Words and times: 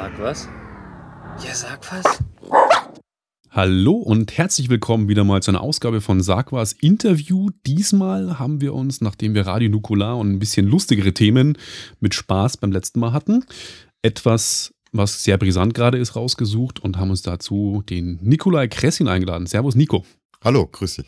Sag 0.00 0.16
was. 0.20 0.48
Ja, 1.44 1.54
sag 1.54 1.80
was. 1.92 2.22
Hallo 3.50 3.94
und 3.94 4.38
herzlich 4.38 4.68
willkommen 4.68 5.08
wieder 5.08 5.24
mal 5.24 5.42
zu 5.42 5.50
einer 5.50 5.60
Ausgabe 5.60 6.00
von 6.00 6.20
Sag 6.20 6.52
was 6.52 6.72
Interview. 6.72 7.50
Diesmal 7.66 8.38
haben 8.38 8.60
wir 8.60 8.74
uns, 8.74 9.00
nachdem 9.00 9.34
wir 9.34 9.48
Radio 9.48 9.68
Nukular 9.68 10.16
und 10.16 10.30
ein 10.30 10.38
bisschen 10.38 10.68
lustigere 10.68 11.14
Themen 11.14 11.58
mit 11.98 12.14
Spaß 12.14 12.58
beim 12.58 12.70
letzten 12.70 13.00
Mal 13.00 13.12
hatten, 13.12 13.44
etwas, 14.00 14.72
was 14.92 15.24
sehr 15.24 15.36
brisant 15.36 15.74
gerade 15.74 15.98
ist, 15.98 16.14
rausgesucht 16.14 16.78
und 16.78 16.96
haben 16.96 17.10
uns 17.10 17.22
dazu 17.22 17.82
den 17.90 18.20
Nikolai 18.22 18.68
Kressin 18.68 19.08
eingeladen. 19.08 19.48
Servus, 19.48 19.74
Nico. 19.74 20.04
Hallo, 20.44 20.68
grüß 20.70 20.94
dich. 20.94 21.06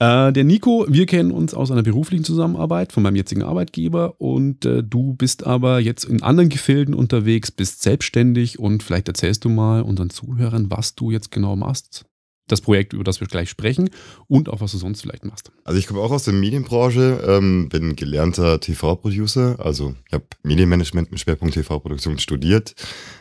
Äh, 0.00 0.32
der 0.32 0.44
Nico, 0.44 0.86
wir 0.88 1.06
kennen 1.06 1.32
uns 1.32 1.54
aus 1.54 1.72
einer 1.72 1.82
beruflichen 1.82 2.22
Zusammenarbeit 2.22 2.92
von 2.92 3.02
meinem 3.02 3.16
jetzigen 3.16 3.42
Arbeitgeber 3.42 4.20
und 4.20 4.64
äh, 4.64 4.84
du 4.84 5.14
bist 5.14 5.44
aber 5.44 5.80
jetzt 5.80 6.04
in 6.04 6.22
anderen 6.22 6.48
Gefilden 6.48 6.94
unterwegs, 6.94 7.50
bist 7.50 7.82
selbstständig 7.82 8.60
und 8.60 8.84
vielleicht 8.84 9.08
erzählst 9.08 9.44
du 9.44 9.48
mal 9.48 9.82
unseren 9.82 10.10
Zuhörern, 10.10 10.70
was 10.70 10.94
du 10.94 11.10
jetzt 11.10 11.32
genau 11.32 11.56
machst. 11.56 12.04
Das 12.46 12.60
Projekt, 12.60 12.92
über 12.94 13.04
das 13.04 13.20
wir 13.20 13.26
gleich 13.26 13.50
sprechen 13.50 13.90
und 14.26 14.48
auch 14.48 14.60
was 14.60 14.72
du 14.72 14.78
sonst 14.78 15.02
vielleicht 15.02 15.24
machst. 15.24 15.50
Also 15.64 15.78
ich 15.78 15.86
komme 15.86 16.00
auch 16.00 16.12
aus 16.12 16.24
der 16.24 16.32
Medienbranche, 16.32 17.22
ähm, 17.26 17.68
bin 17.68 17.94
gelernter 17.94 18.60
TV-Producer, 18.60 19.56
also 19.58 19.96
ich 20.06 20.14
habe 20.14 20.24
Medienmanagement 20.44 21.10
mit 21.10 21.20
Schwerpunkt 21.20 21.54
TV-Produktion 21.54 22.18
studiert, 22.20 22.74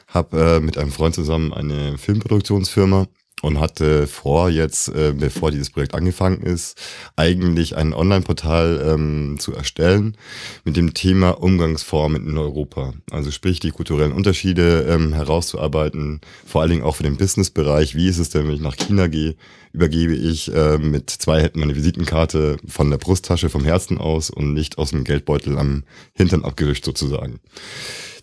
habe 0.07 0.39
äh, 0.39 0.59
mit 0.59 0.77
einem 0.77 0.91
Freund 0.91 1.15
zusammen 1.15 1.53
eine 1.53 1.97
Filmproduktionsfirma 1.97 3.07
und 3.41 3.59
hatte 3.59 4.07
vor, 4.07 4.49
jetzt, 4.49 4.89
äh, 4.89 5.13
bevor 5.15 5.51
dieses 5.51 5.69
Projekt 5.69 5.93
angefangen 5.93 6.41
ist, 6.41 6.79
eigentlich 7.15 7.75
ein 7.75 7.93
Online-Portal 7.93 8.83
ähm, 8.83 9.37
zu 9.39 9.53
erstellen 9.53 10.17
mit 10.65 10.75
dem 10.75 10.93
Thema 10.93 11.41
Umgangsformen 11.41 12.27
in 12.27 12.37
Europa. 12.37 12.93
Also 13.11 13.29
sprich 13.29 13.59
die 13.59 13.71
kulturellen 13.71 14.11
Unterschiede 14.11 14.87
ähm, 14.89 15.13
herauszuarbeiten, 15.13 16.21
vor 16.45 16.61
allen 16.61 16.71
Dingen 16.71 16.83
auch 16.83 16.95
für 16.95 17.03
den 17.03 17.17
Business-Bereich. 17.17 17.95
Wie 17.95 18.07
ist 18.07 18.17
es 18.17 18.29
denn, 18.29 18.47
wenn 18.47 18.55
ich 18.55 18.61
nach 18.61 18.75
China 18.75 19.07
gehe, 19.07 19.35
übergebe 19.71 20.15
ich 20.15 20.51
äh, 20.53 20.79
mit 20.79 21.09
zwei 21.11 21.41
Händen 21.41 21.59
meine 21.59 21.75
Visitenkarte 21.75 22.57
von 22.67 22.89
der 22.89 22.97
Brusttasche 22.97 23.49
vom 23.49 23.63
Herzen 23.63 23.99
aus 23.99 24.31
und 24.31 24.53
nicht 24.53 24.79
aus 24.79 24.89
dem 24.89 25.03
Geldbeutel 25.03 25.59
am 25.59 25.83
Hintern 26.13 26.43
abgewischt 26.43 26.85
sozusagen 26.85 27.39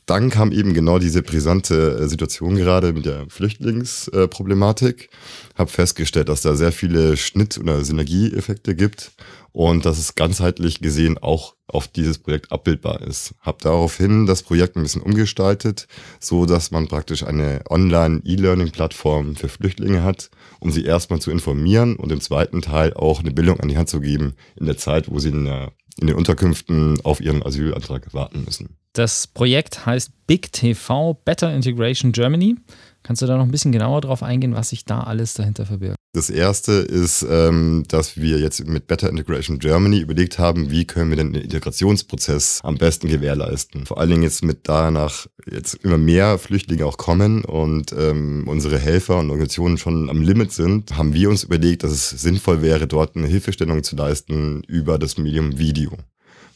dann 0.06 0.30
kam 0.30 0.52
eben 0.52 0.74
genau 0.74 0.98
diese 0.98 1.22
brisante 1.22 1.98
äh, 2.00 2.08
Situation 2.08 2.56
gerade 2.56 2.92
mit 2.92 3.06
der 3.06 3.27
Flüchtlingsproblematik. 3.28 5.08
Habe 5.55 5.70
festgestellt, 5.70 6.28
dass 6.28 6.42
da 6.42 6.55
sehr 6.55 6.72
viele 6.72 7.16
Schnitt- 7.16 7.58
oder 7.58 7.84
Synergieeffekte 7.84 8.74
gibt 8.74 9.12
und 9.52 9.86
dass 9.86 9.98
es 9.98 10.14
ganzheitlich 10.14 10.80
gesehen 10.80 11.16
auch 11.16 11.55
auf 11.69 11.88
dieses 11.88 12.19
Projekt 12.19 12.52
abbildbar 12.52 13.00
ist. 13.02 13.34
Habe 13.41 13.58
daraufhin 13.62 14.27
das 14.27 14.42
Projekt 14.42 14.77
ein 14.77 14.83
bisschen 14.83 15.00
umgestaltet, 15.00 15.86
so 16.20 16.44
dass 16.44 16.70
man 16.70 16.89
praktisch 16.89 17.24
eine 17.24 17.62
Online-E-Learning-Plattform 17.70 19.36
für 19.36 19.48
Flüchtlinge 19.48 20.02
hat, 20.02 20.30
um 20.61 20.70
sie 20.70 20.84
erstmal 20.84 21.20
zu 21.20 21.30
informieren 21.30 21.96
und 21.96 22.12
im 22.12 22.20
zweiten 22.20 22.62
Teil 22.62 22.92
auch 22.94 23.20
eine 23.20 23.30
Bildung 23.30 23.61
an 23.61 23.68
die 23.68 23.78
Hand 23.78 23.89
zu 23.89 24.00
geben 24.00 24.34
in 24.56 24.66
der 24.66 24.77
Zeit, 24.77 25.11
wo 25.11 25.18
sie 25.18 25.30
in, 25.30 25.46
der, 25.46 25.72
in 25.98 26.08
den 26.08 26.16
Unterkünften 26.16 27.00
auf 27.02 27.20
ihren 27.20 27.42
Asylantrag 27.42 28.12
warten 28.12 28.44
müssen. 28.44 28.77
Das 28.95 29.27
Projekt 29.27 29.87
heißt 29.87 30.12
Big 30.28 30.53
TV 30.53 31.14
Better 31.25 31.53
Integration 31.53 32.12
Germany. 32.12 32.55
Kannst 33.03 33.23
du 33.23 33.27
da 33.27 33.36
noch 33.36 33.45
ein 33.45 33.51
bisschen 33.51 33.73
genauer 33.73 34.01
drauf 34.01 34.23
eingehen, 34.23 34.55
was 34.55 34.69
sich 34.69 34.84
da 34.84 35.01
alles 35.01 35.34
dahinter 35.34 35.67
verbirgt? 35.67 35.97
Das 36.14 36.31
erste 36.31 36.75
ist, 36.75 37.27
ähm, 37.28 37.83
dass 37.89 38.17
wir 38.17 38.39
jetzt 38.39 38.64
mit 38.69 38.86
Better 38.86 39.11
Integration 39.11 39.59
Germany 39.59 39.98
überlegt 39.98 40.39
haben, 40.39 40.70
wie 40.70 40.86
können 40.86 41.11
wir 41.11 41.17
denn 41.17 41.33
den 41.33 41.42
Integrationsprozess 41.42 42.61
am 42.62 42.77
besten 42.77 43.09
gewährleisten. 43.09 43.84
Vor 43.84 43.98
allen 43.98 44.11
Dingen 44.11 44.23
jetzt 44.23 44.45
mit 44.45 44.61
danach 44.69 45.27
jetzt 45.51 45.75
immer 45.83 45.98
mehr 45.98 46.39
Flüchtlinge 46.39 46.86
auch 46.86 46.97
kommen 46.97 47.45
und 47.45 47.92
ähm, 47.98 48.45
unsere 48.47 48.79
Helfer 48.79 49.19
und 49.19 49.31
Organisationen 49.31 49.77
schon 49.77 50.08
am 50.08 50.23
Limit 50.23 50.53
sind, 50.53 50.97
haben 50.97 51.14
wir 51.14 51.31
uns 51.31 51.42
überlegt, 51.42 51.83
dass 51.83 51.91
es 51.91 52.11
sinnvoll 52.11 52.63
wäre, 52.63 52.86
dort 52.86 53.17
eine 53.17 53.27
Hilfestellung 53.27 53.83
zu 53.83 53.97
leisten 53.97 54.63
über 54.68 55.01
das 55.01 55.18
Medium 55.18 55.58
Video 55.58 55.98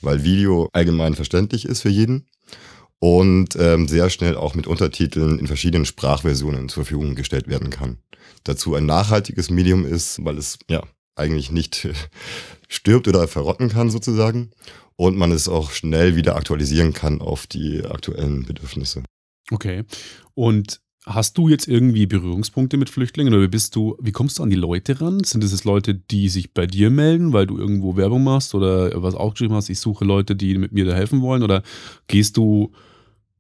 weil 0.01 0.25
Video 0.25 0.69
allgemein 0.73 1.15
verständlich 1.15 1.65
ist 1.65 1.83
für 1.83 1.89
jeden 1.89 2.27
und 2.99 3.57
ähm, 3.57 3.89
sehr 3.89 4.11
schnell 4.11 4.37
auch 4.37 4.55
mit 4.55 4.67
Untertiteln 4.67 5.39
in 5.39 5.47
verschiedenen 5.47 5.85
Sprachversionen 5.85 6.69
zur 6.69 6.85
Verfügung 6.85 7.15
gestellt 7.15 7.49
werden 7.49 7.71
kann. 7.71 7.99
Dazu 8.45 8.75
ein 8.75 8.87
nachhaltiges 8.87 9.51
Medium 9.51 9.85
ist, 9.85 10.25
weil 10.25 10.39
es 10.39 10.59
ja 10.69 10.83
eigentlich 11.15 11.51
nicht 11.51 11.89
stirbt 12.69 13.09
oder 13.09 13.29
verrotten 13.29 13.69
kann 13.69 13.91
sozusagen 13.91 14.51
und 14.97 15.17
man 15.17 15.33
es 15.33 15.49
auch 15.49 15.71
schnell 15.71 16.17
wieder 16.17 16.37
aktualisieren 16.37 16.93
kann 16.93 17.21
auf 17.21 17.47
die 17.47 17.85
aktuellen 17.85 18.45
Bedürfnisse. 18.45 19.05
Okay. 19.51 19.85
Und 20.35 20.81
Hast 21.09 21.39
du 21.39 21.49
jetzt 21.49 21.67
irgendwie 21.67 22.05
Berührungspunkte 22.05 22.77
mit 22.77 22.91
Flüchtlingen 22.91 23.33
oder 23.33 23.43
wie 23.43 23.49
bist 23.49 23.75
du, 23.75 23.97
wie 23.99 24.13
kommst 24.13 24.39
du 24.39 24.43
an 24.43 24.51
die 24.51 24.57
Leute 24.57 25.01
ran? 25.01 25.25
Sind 25.25 25.43
es 25.43 25.65
Leute, 25.65 25.95
die 25.95 26.29
sich 26.29 26.53
bei 26.53 26.67
dir 26.67 26.91
melden, 26.91 27.33
weil 27.33 27.47
du 27.47 27.57
irgendwo 27.57 27.97
Werbung 27.97 28.23
machst 28.23 28.55
oder 28.55 28.91
was 29.03 29.15
auch 29.15 29.33
geschrieben 29.33 29.55
hast, 29.55 29.71
ich 29.71 29.81
suche 29.81 30.05
Leute, 30.05 30.37
die 30.37 30.59
mit 30.59 30.73
mir 30.73 30.85
da 30.85 30.93
helfen 30.93 31.23
wollen? 31.23 31.43
Oder 31.43 31.63
gehst 32.09 32.37
du, 32.37 32.73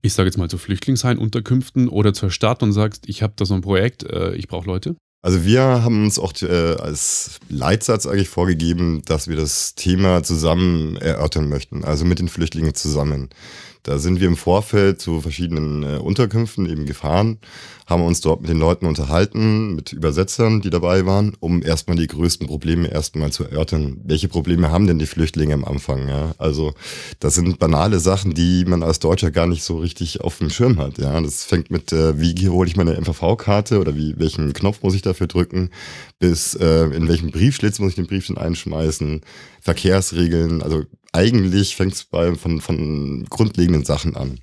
ich 0.00 0.14
sage 0.14 0.30
jetzt 0.30 0.38
mal 0.38 0.48
zu 0.48 0.56
Flüchtlingsheim-Unterkünften 0.56 1.90
oder 1.90 2.14
zur 2.14 2.30
Stadt 2.30 2.62
und 2.62 2.72
sagst, 2.72 3.06
ich 3.06 3.22
habe 3.22 3.34
da 3.36 3.44
so 3.44 3.52
ein 3.52 3.60
Projekt, 3.60 4.02
äh, 4.02 4.34
ich 4.34 4.48
brauche 4.48 4.66
Leute? 4.66 4.96
Also 5.20 5.44
wir 5.44 5.60
haben 5.60 6.04
uns 6.04 6.18
auch 6.18 6.32
äh, 6.40 6.76
als 6.80 7.38
Leitsatz 7.50 8.06
eigentlich 8.06 8.30
vorgegeben, 8.30 9.02
dass 9.04 9.28
wir 9.28 9.36
das 9.36 9.74
Thema 9.74 10.22
zusammen 10.22 10.96
erörtern 10.96 11.50
möchten, 11.50 11.84
also 11.84 12.06
mit 12.06 12.18
den 12.18 12.28
Flüchtlingen 12.28 12.74
zusammen. 12.74 13.28
Da 13.88 13.98
sind 13.98 14.20
wir 14.20 14.28
im 14.28 14.36
Vorfeld 14.36 15.00
zu 15.00 15.22
verschiedenen 15.22 15.82
äh, 15.82 15.96
Unterkünften 15.96 16.68
eben 16.68 16.84
gefahren, 16.84 17.38
haben 17.86 18.02
uns 18.02 18.20
dort 18.20 18.42
mit 18.42 18.50
den 18.50 18.58
Leuten 18.58 18.84
unterhalten, 18.84 19.74
mit 19.76 19.94
Übersetzern, 19.94 20.60
die 20.60 20.68
dabei 20.68 21.06
waren, 21.06 21.34
um 21.40 21.62
erstmal 21.62 21.96
die 21.96 22.06
größten 22.06 22.46
Probleme 22.46 22.88
erstmal 22.88 23.32
zu 23.32 23.44
erörtern. 23.44 23.96
Welche 24.04 24.28
Probleme 24.28 24.70
haben 24.70 24.86
denn 24.86 24.98
die 24.98 25.06
Flüchtlinge 25.06 25.54
am 25.54 25.64
Anfang? 25.64 26.06
Ja? 26.06 26.34
Also 26.36 26.74
das 27.18 27.34
sind 27.34 27.58
banale 27.58 27.98
Sachen, 27.98 28.34
die 28.34 28.66
man 28.66 28.82
als 28.82 28.98
Deutscher 28.98 29.30
gar 29.30 29.46
nicht 29.46 29.62
so 29.62 29.78
richtig 29.78 30.20
auf 30.20 30.36
dem 30.36 30.50
Schirm 30.50 30.78
hat. 30.78 30.98
Ja? 30.98 31.18
Das 31.22 31.44
fängt 31.44 31.70
mit, 31.70 31.90
äh, 31.90 32.20
wie 32.20 32.50
hole 32.50 32.68
ich 32.68 32.76
meine 32.76 33.00
MVV-Karte 33.00 33.80
oder 33.80 33.96
wie, 33.96 34.18
welchen 34.18 34.52
Knopf 34.52 34.82
muss 34.82 34.94
ich 34.94 35.00
dafür 35.00 35.28
drücken, 35.28 35.70
bis 36.18 36.54
äh, 36.56 36.84
in 36.94 37.08
welchem 37.08 37.30
Briefschlitz 37.30 37.78
muss 37.78 37.90
ich 37.90 37.96
den 37.96 38.06
Brief 38.06 38.26
denn 38.26 38.36
einschmeißen, 38.36 39.22
Verkehrsregeln, 39.68 40.62
also 40.62 40.84
eigentlich 41.12 41.76
fängt 41.76 41.92
es 41.92 42.04
von, 42.04 42.62
von 42.62 43.26
grundlegenden 43.28 43.84
Sachen 43.84 44.16
an. 44.16 44.40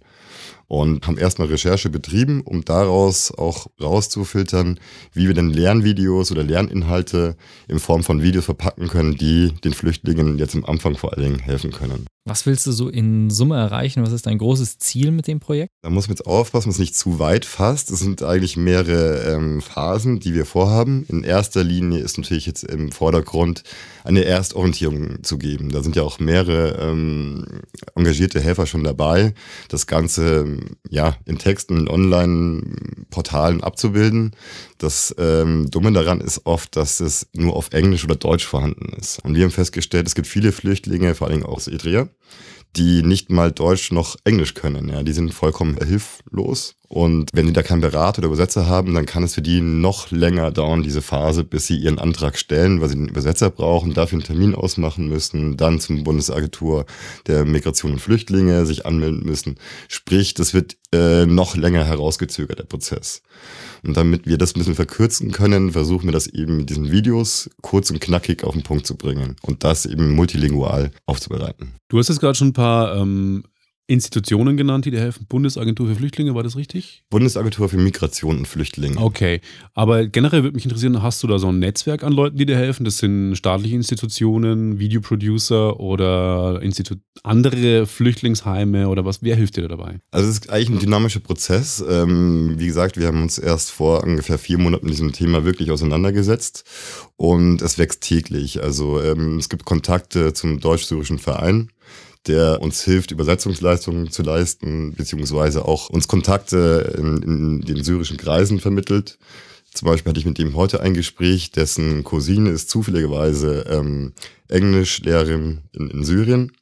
Und 0.68 1.06
haben 1.06 1.18
erstmal 1.18 1.48
Recherche 1.48 1.90
betrieben, 1.90 2.42
um 2.42 2.66
daraus 2.66 3.32
auch 3.32 3.68
rauszufiltern, 3.82 4.80
wie 5.14 5.28
wir 5.28 5.36
denn 5.36 5.50
Lernvideos 5.50 6.32
oder 6.32 6.44
Lerninhalte 6.44 7.36
in 7.68 7.80
Form 7.80 8.04
von 8.04 8.22
Videos 8.24 8.46
verpacken 8.46 8.88
können, 8.88 9.16
die 9.16 9.54
den 9.64 9.74
Flüchtlingen 9.74 10.38
jetzt 10.38 10.56
am 10.56 10.66
Anfang 10.66 10.98
vor 10.98 11.14
allen 11.14 11.24
Dingen 11.24 11.40
helfen 11.40 11.72
können. 11.72 12.08
Was 12.28 12.48
willst 12.48 12.66
du 12.66 12.72
so 12.72 12.90
in 12.90 13.30
Summe 13.30 13.56
erreichen? 13.56 14.02
Was 14.02 14.12
ist 14.12 14.26
dein 14.26 14.40
großes 14.40 14.80
Ziel 14.80 15.12
mit 15.12 15.28
dem 15.28 15.40
Projekt? 15.40 15.70
Da 15.84 15.92
muss 15.92 16.08
man 16.08 16.16
jetzt 16.18 16.26
aufpassen, 16.26 16.70
dass 16.70 16.78
es 16.78 16.80
nicht 16.80 16.96
zu 16.96 17.20
weit 17.20 17.46
fasst. 17.46 17.92
Es 17.92 18.00
sind 18.00 18.24
eigentlich 18.24 18.58
mehrere 18.58 19.36
ähm, 19.36 19.62
Phasen, 19.62 20.20
die 20.20 20.34
wir 20.34 20.48
vorhaben. 20.48 21.06
In 21.08 21.24
erster 21.24 21.64
Linie 21.64 22.00
ist 22.00 22.18
natürlich 22.18 22.48
jetzt 22.48 22.64
im 22.64 22.92
Vordergrund 22.92 23.62
eine 24.04 24.26
Erstorientierung 24.26 25.24
zu 25.24 25.38
geben. 25.38 25.70
Da 25.70 25.84
sind 25.84 25.96
ja 25.96 26.02
auch 26.02 26.18
mehrere 26.20 26.80
ähm, 26.82 27.46
engagierte 27.94 28.40
Helfer 28.40 28.66
schon 28.66 28.84
dabei, 28.84 29.36
das 29.70 29.86
Ganze 29.86 30.48
ja 30.90 31.18
in 31.26 31.38
Texten, 31.38 31.78
in 31.78 31.88
Online-Portalen 31.88 33.64
abzubilden. 33.64 34.32
Das 34.78 35.16
ähm, 35.18 35.70
Dumme 35.72 35.92
daran 35.92 36.22
ist 36.22 36.42
oft, 36.46 36.76
dass 36.76 37.00
es 37.00 37.28
nur 37.34 37.56
auf 37.56 37.72
Englisch 37.72 38.04
oder 38.04 38.16
Deutsch 38.16 38.46
vorhanden 38.46 38.94
ist. 39.00 39.20
Und 39.24 39.36
wir 39.36 39.44
haben 39.44 39.52
festgestellt, 39.52 40.08
es 40.08 40.16
gibt 40.16 40.28
viele 40.28 40.52
Flüchtlinge, 40.52 41.16
vor 41.16 41.28
allem 41.28 41.44
aus 41.44 41.68
Eritrea, 41.68 42.08
die 42.76 43.04
nicht 43.04 43.32
mal 43.32 43.52
Deutsch 43.52 43.92
noch 43.92 44.16
Englisch 44.24 44.54
können. 44.54 44.90
Ja, 44.90 45.04
die 45.04 45.14
sind 45.14 45.34
vollkommen 45.34 45.78
hilflos. 45.78 46.76
Und 46.88 47.30
wenn 47.34 47.48
die 47.48 47.54
da 47.54 47.64
keinen 47.64 47.82
Berater 47.82 48.20
oder 48.20 48.28
Übersetzer 48.28 48.68
haben, 48.68 48.94
dann 48.94 49.06
kann 49.06 49.24
es 49.24 49.34
für 49.34 49.42
die 49.42 49.60
noch 49.60 50.12
länger 50.12 50.52
dauern, 50.52 50.84
diese 50.84 51.02
Phase, 51.02 51.44
bis 51.44 51.68
sie 51.68 51.78
ihren 51.78 52.00
Antrag 52.00 52.38
stellen, 52.38 52.80
weil 52.80 52.90
sie 52.90 52.96
einen 52.96 53.10
Übersetzer 53.10 53.50
brauchen, 53.50 53.94
dafür 53.94 54.18
einen 54.18 54.26
Termin 54.26 54.56
ausmachen 54.56 55.08
müssen, 55.08 55.58
dann 55.58 55.80
zum 55.80 56.04
Bundesagentur 56.04 56.86
der 57.28 57.46
Migration 57.46 57.94
und 57.94 58.00
Flüchtlinge 58.00 58.66
sich 58.66 58.86
anmelden 58.86 59.24
müssen. 59.26 59.56
Sprich, 59.88 60.36
das 60.36 60.54
wird 60.54 60.78
äh, 60.94 61.26
noch 61.26 61.56
länger 61.56 61.84
herausgezögert, 61.84 62.60
der 62.60 62.66
Prozess. 62.66 63.24
Und 63.86 63.96
damit 63.96 64.26
wir 64.26 64.38
das 64.38 64.56
ein 64.56 64.60
bisschen 64.60 64.76
verkürzen 64.76 65.32
können, 65.32 65.72
versuchen 65.72 66.06
wir 66.06 66.12
das 66.12 66.28
eben 66.28 66.58
mit 66.58 66.70
diesen 66.70 66.92
Videos 66.92 67.50
kurz 67.62 67.92
und 67.92 68.00
knackig 68.02 68.44
auf 68.44 68.54
den 68.54 68.64
Punkt 68.64 68.88
zu 68.88 68.96
bringen 68.96 69.36
und 69.42 69.64
das 69.64 69.86
eben 69.86 70.12
multilingual 70.12 70.92
aufzubereiten. 71.06 71.74
Du 71.88 72.00
hast 72.00 72.10
jetzt 72.10 72.20
gerade 72.20 72.36
schon 72.36 72.50
ein 72.50 72.54
paar 72.54 72.96
ähm, 72.96 73.44
Institutionen 73.88 74.58
genannt, 74.58 74.86
die 74.86 74.92
dir 74.92 75.00
helfen. 75.00 75.28
Bundesagentur 75.28 75.88
für 75.88 75.96
Flüchtlinge, 75.96 76.34
war 76.34 76.42
das 76.42 76.56
richtig? 76.56 77.04
Bundesagentur 77.10 77.70
für 77.70 77.78
Migration 77.78 78.40
und 78.40 78.48
Flüchtlinge. 78.48 78.98
Okay, 78.98 79.42
aber 79.74 80.08
generell 80.08 80.44
würde 80.44 80.56
mich 80.56 80.66
interessieren, 80.66 81.04
hast 81.04 81.22
du 81.22 81.28
da 81.28 81.38
so 81.38 81.50
ein 81.50 81.60
Netzwerk 81.60 82.04
an 82.04 82.12
Leuten, 82.12 82.38
die 82.38 82.48
dir 82.48 82.58
helfen? 82.58 82.84
Das 82.84 82.98
sind 82.98 83.36
staatliche 83.36 83.76
Institutionen, 83.76 84.80
Videoproducer 84.80 85.80
oder 85.80 86.62
Institu 86.64 86.96
andere 87.24 87.86
Flüchtlingsheime 87.86 88.90
oder 88.90 89.06
was? 89.06 89.22
Wer 89.22 89.36
hilft 89.36 89.58
dir 89.58 89.64
da 89.64 89.68
dabei? 89.68 90.00
Also 90.12 90.30
es 90.30 90.40
ist 90.40 90.50
eigentlich 90.50 90.70
ein 90.70 90.80
dynamischer 90.80 91.20
Prozess. 91.20 91.84
Ähm, 91.88 92.56
wie 92.58 92.68
gesagt, 92.68 92.98
wir 92.98 93.08
haben 93.08 93.22
uns 93.22 93.38
erst 93.38 93.72
vor 93.72 94.04
ungefähr 94.04 94.40
vier 94.40 94.58
Monaten 94.58 94.86
mit 94.86 94.94
diesem 94.94 95.14
Thema 95.14 95.46
wirklich 95.46 95.70
auseinandergesetzt 95.70 96.64
und 97.18 97.62
es 97.62 97.78
wächst 97.78 98.02
täglich. 98.02 98.64
Also 98.64 99.02
ähm, 99.02 99.38
es 99.38 99.50
gibt 99.50 99.66
Kontakte 99.66 100.34
zum 100.34 100.60
deutsch-syrischen 100.60 101.20
Verein 101.20 101.70
der 102.28 102.62
uns 102.62 102.84
hilft, 102.84 103.12
Übersetzungsleistungen 103.12 104.12
zu 104.12 104.24
leisten, 104.24 104.94
beziehungsweise 104.94 105.66
auch 105.66 105.90
uns 105.90 106.08
Kontakte 106.08 106.96
in, 106.98 107.22
in 107.22 107.62
den 107.62 107.84
syrischen 107.84 108.18
Kreisen 108.18 108.60
vermittelt. 108.60 109.18
Zum 109.74 109.88
Beispiel 109.88 110.10
hatte 110.10 110.20
ich 110.20 110.26
mit 110.26 110.40
ihm 110.40 110.56
heute 110.56 110.80
ein 110.80 110.94
Gespräch, 110.94 111.52
dessen 111.52 112.04
Cousine 112.04 112.50
ist 112.50 112.70
zufälligerweise 112.70 113.66
ähm, 113.70 114.14
Englischlehrerin 114.48 115.64
in, 115.74 115.90
in 115.90 116.04
Syrien 116.06 116.54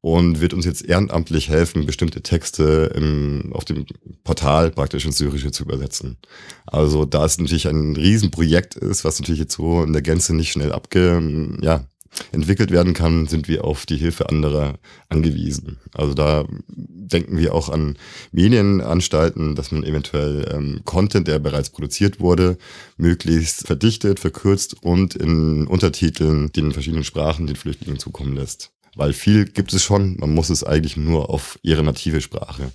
und 0.00 0.40
wird 0.40 0.52
uns 0.52 0.66
jetzt 0.66 0.84
ehrenamtlich 0.84 1.48
helfen, 1.48 1.86
bestimmte 1.86 2.22
Texte 2.22 2.92
im, 2.94 3.52
auf 3.54 3.64
dem 3.64 3.86
Portal 4.22 4.70
praktisch 4.70 5.06
ins 5.06 5.16
Syrische 5.16 5.50
zu 5.50 5.64
übersetzen. 5.64 6.18
Also 6.66 7.04
da 7.04 7.24
es 7.24 7.38
natürlich 7.38 7.68
ein 7.68 7.96
Riesenprojekt 7.96 8.74
ist, 8.76 9.04
was 9.04 9.18
natürlich 9.18 9.40
jetzt 9.40 9.54
so 9.54 9.82
in 9.82 9.94
der 9.94 10.02
Gänze 10.02 10.34
nicht 10.34 10.52
schnell 10.52 10.72
abge, 10.72 11.56
ja, 11.62 11.86
entwickelt 12.32 12.70
werden 12.70 12.94
kann, 12.94 13.26
sind 13.26 13.48
wir 13.48 13.64
auf 13.64 13.86
die 13.86 13.96
Hilfe 13.96 14.28
anderer 14.28 14.78
angewiesen. 15.08 15.78
Also 15.92 16.14
da 16.14 16.46
denken 16.68 17.36
wir 17.36 17.54
auch 17.54 17.68
an 17.68 17.96
Medienanstalten, 18.32 19.54
dass 19.54 19.72
man 19.72 19.84
eventuell 19.84 20.50
ähm, 20.52 20.80
Content, 20.84 21.28
der 21.28 21.38
bereits 21.38 21.70
produziert 21.70 22.20
wurde, 22.20 22.58
möglichst 22.96 23.66
verdichtet, 23.66 24.20
verkürzt 24.20 24.82
und 24.82 25.14
in 25.14 25.66
Untertiteln 25.66 26.52
den 26.52 26.72
verschiedenen 26.72 27.04
Sprachen 27.04 27.46
den 27.46 27.56
Flüchtlingen 27.56 27.98
zukommen 27.98 28.34
lässt. 28.36 28.72
Weil 28.96 29.12
viel 29.12 29.44
gibt 29.44 29.72
es 29.72 29.82
schon, 29.82 30.16
man 30.18 30.30
muss 30.30 30.50
es 30.50 30.64
eigentlich 30.64 30.96
nur 30.96 31.30
auf 31.30 31.58
ihre 31.62 31.82
native 31.82 32.20
Sprache 32.20 32.70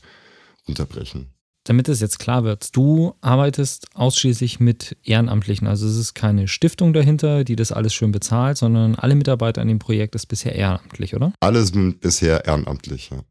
unterbrechen 0.68 1.34
damit 1.64 1.90
es 1.90 2.00
jetzt 2.00 2.20
klar 2.20 2.44
wird, 2.44 2.76
du 2.76 3.14
arbeitest 3.22 3.88
ausschließlich 3.94 4.60
mit 4.60 4.98
Ehrenamtlichen. 5.04 5.68
Also 5.68 5.88
es 5.88 5.98
ist 5.98 6.14
keine 6.14 6.48
Stiftung 6.48 6.94
dahinter, 6.94 7.44
die 7.44 7.56
das 7.56 7.72
alles 7.72 7.94
schön 7.94 8.12
bezahlt, 8.12 8.58
sondern 8.58 8.96
alle 8.96 9.16
Mitarbeiter 9.16 9.62
an 9.62 9.68
dem 9.68 9.80
Projekt 9.80 10.16
ist 10.16 10.28
bisher 10.28 10.56
ehrenamtlich, 10.56 11.16
oder? 11.16 11.34
Alles 11.40 11.72
bisher 12.00 12.46
ehrenamtlich, 12.46 13.12
ja. 13.12 13.22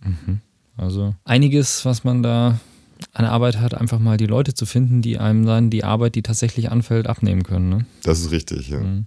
Mhm. 0.00 0.40
Also 0.76 1.14
einiges, 1.24 1.84
was 1.84 2.04
man 2.04 2.22
da 2.22 2.60
an 3.12 3.24
Arbeit 3.24 3.58
hat, 3.58 3.74
einfach 3.74 3.98
mal 3.98 4.16
die 4.16 4.26
Leute 4.26 4.54
zu 4.54 4.66
finden, 4.66 5.02
die 5.02 5.18
einem 5.18 5.44
dann 5.44 5.70
die 5.70 5.84
Arbeit, 5.84 6.14
die 6.14 6.22
tatsächlich 6.22 6.70
anfällt, 6.70 7.06
abnehmen 7.06 7.42
können. 7.42 7.68
Ne? 7.68 7.86
Das 8.04 8.20
ist 8.20 8.30
richtig, 8.30 8.68
ja. 8.68 8.80
Mhm. 8.80 9.06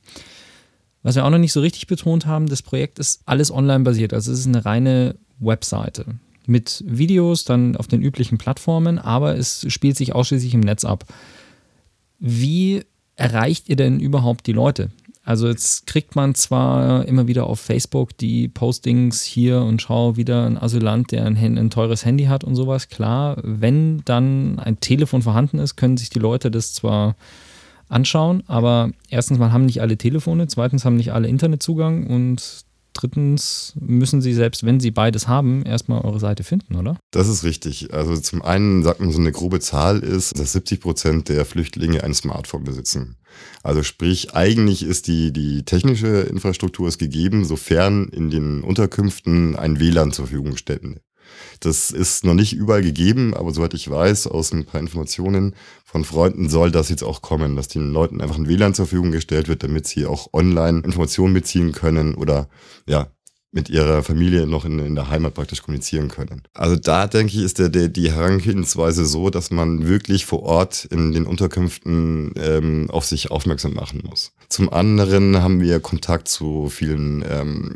Was 1.03 1.15
wir 1.15 1.25
auch 1.25 1.29
noch 1.29 1.37
nicht 1.37 1.53
so 1.53 1.61
richtig 1.61 1.87
betont 1.87 2.25
haben, 2.25 2.47
das 2.47 2.61
Projekt 2.61 2.99
ist 2.99 3.21
alles 3.25 3.51
online 3.51 3.83
basiert. 3.83 4.13
Also 4.13 4.31
es 4.31 4.39
ist 4.39 4.47
eine 4.47 4.65
reine 4.65 5.15
Webseite 5.39 6.05
mit 6.47 6.83
Videos 6.87 7.43
dann 7.43 7.75
auf 7.75 7.87
den 7.87 8.01
üblichen 8.01 8.37
Plattformen, 8.37 8.99
aber 8.99 9.37
es 9.37 9.65
spielt 9.69 9.97
sich 9.97 10.13
ausschließlich 10.13 10.53
im 10.53 10.61
Netz 10.61 10.85
ab. 10.85 11.05
Wie 12.19 12.83
erreicht 13.15 13.69
ihr 13.69 13.75
denn 13.75 13.99
überhaupt 13.99 14.47
die 14.47 14.53
Leute? 14.53 14.91
Also 15.23 15.47
jetzt 15.47 15.85
kriegt 15.85 16.15
man 16.15 16.33
zwar 16.33 17.05
immer 17.05 17.27
wieder 17.27 17.45
auf 17.45 17.59
Facebook 17.59 18.17
die 18.17 18.47
Postings 18.47 19.21
hier 19.21 19.61
und 19.61 19.81
schau 19.81 20.17
wieder 20.17 20.47
ein 20.47 20.57
Asylant, 20.57 21.11
der 21.11 21.25
ein, 21.25 21.37
ein, 21.37 21.69
teures 21.69 22.05
Handy 22.05 22.25
hat 22.25 22.43
und 22.43 22.55
sowas. 22.55 22.89
Klar, 22.89 23.37
wenn 23.43 24.01
dann 24.05 24.57
ein 24.57 24.79
Telefon 24.79 25.21
vorhanden 25.21 25.59
ist, 25.59 25.75
können 25.75 25.97
sich 25.97 26.09
die 26.09 26.19
Leute 26.19 26.49
das 26.49 26.73
zwar 26.73 27.15
anschauen, 27.87 28.43
aber 28.47 28.91
erstens 29.09 29.37
mal 29.37 29.51
haben 29.51 29.65
nicht 29.65 29.81
alle 29.81 29.97
Telefone, 29.97 30.47
zweitens 30.47 30.85
haben 30.85 30.95
nicht 30.95 31.13
alle 31.13 31.27
Internetzugang 31.27 32.07
und 32.07 32.65
drittens 33.01 33.73
müssen 33.79 34.21
Sie 34.21 34.33
selbst, 34.33 34.65
wenn 34.65 34.79
Sie 34.79 34.91
beides 34.91 35.27
haben, 35.27 35.63
erstmal 35.63 36.01
eure 36.01 36.19
Seite 36.19 36.43
finden, 36.43 36.75
oder? 36.75 36.97
Das 37.11 37.27
ist 37.27 37.43
richtig. 37.43 37.93
Also 37.93 38.15
zum 38.17 38.41
einen 38.41 38.83
sagt 38.83 38.99
man 38.99 39.11
so 39.11 39.19
eine 39.19 39.31
grobe 39.31 39.59
Zahl 39.59 39.99
ist, 39.99 40.37
dass 40.37 40.53
70 40.53 40.81
Prozent 40.81 41.29
der 41.29 41.45
Flüchtlinge 41.45 42.03
ein 42.03 42.13
Smartphone 42.13 42.63
besitzen. 42.63 43.17
Also 43.63 43.83
sprich, 43.83 44.33
eigentlich 44.35 44.83
ist 44.83 45.07
die, 45.07 45.31
die 45.31 45.63
technische 45.63 46.21
Infrastruktur 46.21 46.87
ist 46.87 46.97
gegeben, 46.97 47.45
sofern 47.45 48.09
in 48.09 48.29
den 48.29 48.61
Unterkünften 48.61 49.55
ein 49.55 49.79
WLAN 49.79 50.11
zur 50.11 50.27
Verfügung 50.27 50.57
steht. 50.57 50.81
Das 51.59 51.91
ist 51.91 52.23
noch 52.23 52.33
nicht 52.33 52.53
überall 52.53 52.81
gegeben, 52.81 53.33
aber 53.33 53.51
soweit 53.51 53.73
ich 53.73 53.89
weiß, 53.89 54.27
aus 54.27 54.51
ein 54.51 54.65
paar 54.65 54.79
Informationen 54.79 55.55
von 55.85 56.03
Freunden 56.03 56.49
soll 56.49 56.71
das 56.71 56.89
jetzt 56.89 57.03
auch 57.03 57.21
kommen, 57.21 57.55
dass 57.55 57.67
den 57.67 57.91
Leuten 57.91 58.21
einfach 58.21 58.37
ein 58.37 58.47
WLAN 58.47 58.73
zur 58.73 58.85
Verfügung 58.85 59.11
gestellt 59.11 59.47
wird, 59.47 59.63
damit 59.63 59.87
sie 59.87 60.05
auch 60.05 60.33
online 60.33 60.79
Informationen 60.79 61.33
beziehen 61.33 61.71
können 61.71 62.15
oder 62.15 62.47
ja, 62.87 63.11
mit 63.51 63.69
ihrer 63.69 64.01
Familie 64.01 64.47
noch 64.47 64.63
in, 64.63 64.79
in, 64.79 64.95
der 64.95 65.09
Heimat 65.09 65.33
praktisch 65.33 65.61
kommunizieren 65.61 66.07
können. 66.07 66.43
Also 66.53 66.77
da 66.77 67.07
denke 67.07 67.33
ich, 67.35 67.43
ist 67.43 67.59
der, 67.59 67.69
der, 67.69 67.89
die 67.89 68.11
Herangehensweise 68.11 69.05
so, 69.05 69.29
dass 69.29 69.51
man 69.51 69.87
wirklich 69.87 70.25
vor 70.25 70.43
Ort 70.43 70.85
in 70.85 71.11
den 71.11 71.25
Unterkünften 71.25 72.33
ähm, 72.37 72.89
auf 72.89 73.05
sich 73.05 73.29
aufmerksam 73.29 73.73
machen 73.73 74.03
muss. 74.07 74.31
Zum 74.47 74.71
anderen 74.71 75.41
haben 75.41 75.59
wir 75.59 75.81
Kontakt 75.81 76.29
zu 76.29 76.69
vielen 76.69 77.25
ähm, 77.29 77.75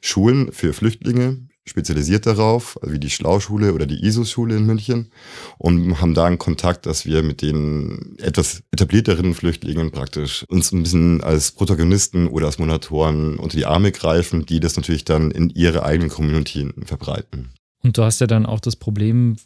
Schulen 0.00 0.52
für 0.52 0.72
Flüchtlinge, 0.72 1.46
spezialisiert 1.66 2.26
darauf, 2.26 2.78
wie 2.82 2.98
die 2.98 3.10
Schlauschule 3.10 3.72
oder 3.72 3.86
die 3.86 4.04
ISO-Schule 4.04 4.56
in 4.56 4.66
München 4.66 5.10
und 5.58 6.00
haben 6.00 6.14
da 6.14 6.26
einen 6.26 6.38
Kontakt, 6.38 6.86
dass 6.86 7.06
wir 7.06 7.22
mit 7.22 7.40
den 7.42 8.16
etwas 8.18 8.62
etablierteren 8.70 9.34
Flüchtlingen 9.34 9.90
praktisch 9.90 10.44
uns 10.48 10.72
ein 10.72 10.82
bisschen 10.82 11.22
als 11.22 11.52
Protagonisten 11.52 12.28
oder 12.28 12.46
als 12.46 12.58
Monatoren 12.58 13.38
unter 13.38 13.56
die 13.56 13.66
Arme 13.66 13.92
greifen, 13.92 14.44
die 14.44 14.60
das 14.60 14.76
natürlich 14.76 15.04
dann 15.04 15.30
in 15.30 15.50
ihre 15.50 15.84
eigenen 15.84 16.10
Community 16.10 16.70
verbreiten. 16.84 17.50
Und 17.82 17.96
du 17.96 18.02
hast 18.02 18.20
ja 18.20 18.26
dann 18.26 18.46
auch 18.46 18.60
das 18.60 18.76
Problem, 18.76 19.36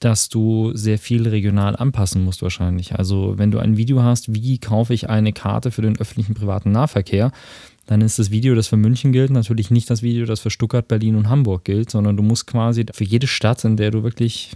dass 0.00 0.28
du 0.28 0.72
sehr 0.74 0.98
viel 0.98 1.26
regional 1.26 1.74
anpassen 1.74 2.24
musst 2.24 2.42
wahrscheinlich. 2.42 2.94
Also 2.94 3.34
wenn 3.36 3.50
du 3.50 3.58
ein 3.58 3.76
Video 3.76 4.02
hast, 4.02 4.32
wie 4.32 4.58
kaufe 4.58 4.94
ich 4.94 5.08
eine 5.08 5.32
Karte 5.32 5.70
für 5.70 5.82
den 5.82 5.98
öffentlichen 5.98 6.34
privaten 6.34 6.70
Nahverkehr, 6.70 7.32
dann 7.88 8.02
ist 8.02 8.18
das 8.18 8.30
Video, 8.30 8.54
das 8.54 8.68
für 8.68 8.76
München 8.76 9.12
gilt, 9.12 9.30
natürlich 9.30 9.70
nicht 9.70 9.88
das 9.88 10.02
Video, 10.02 10.26
das 10.26 10.40
für 10.40 10.50
Stuttgart, 10.50 10.86
Berlin 10.86 11.16
und 11.16 11.30
Hamburg 11.30 11.64
gilt, 11.64 11.90
sondern 11.90 12.18
du 12.18 12.22
musst 12.22 12.46
quasi 12.46 12.84
für 12.92 13.04
jede 13.04 13.26
Stadt, 13.26 13.64
in 13.64 13.78
der 13.78 13.90
du 13.90 14.02
wirklich 14.02 14.52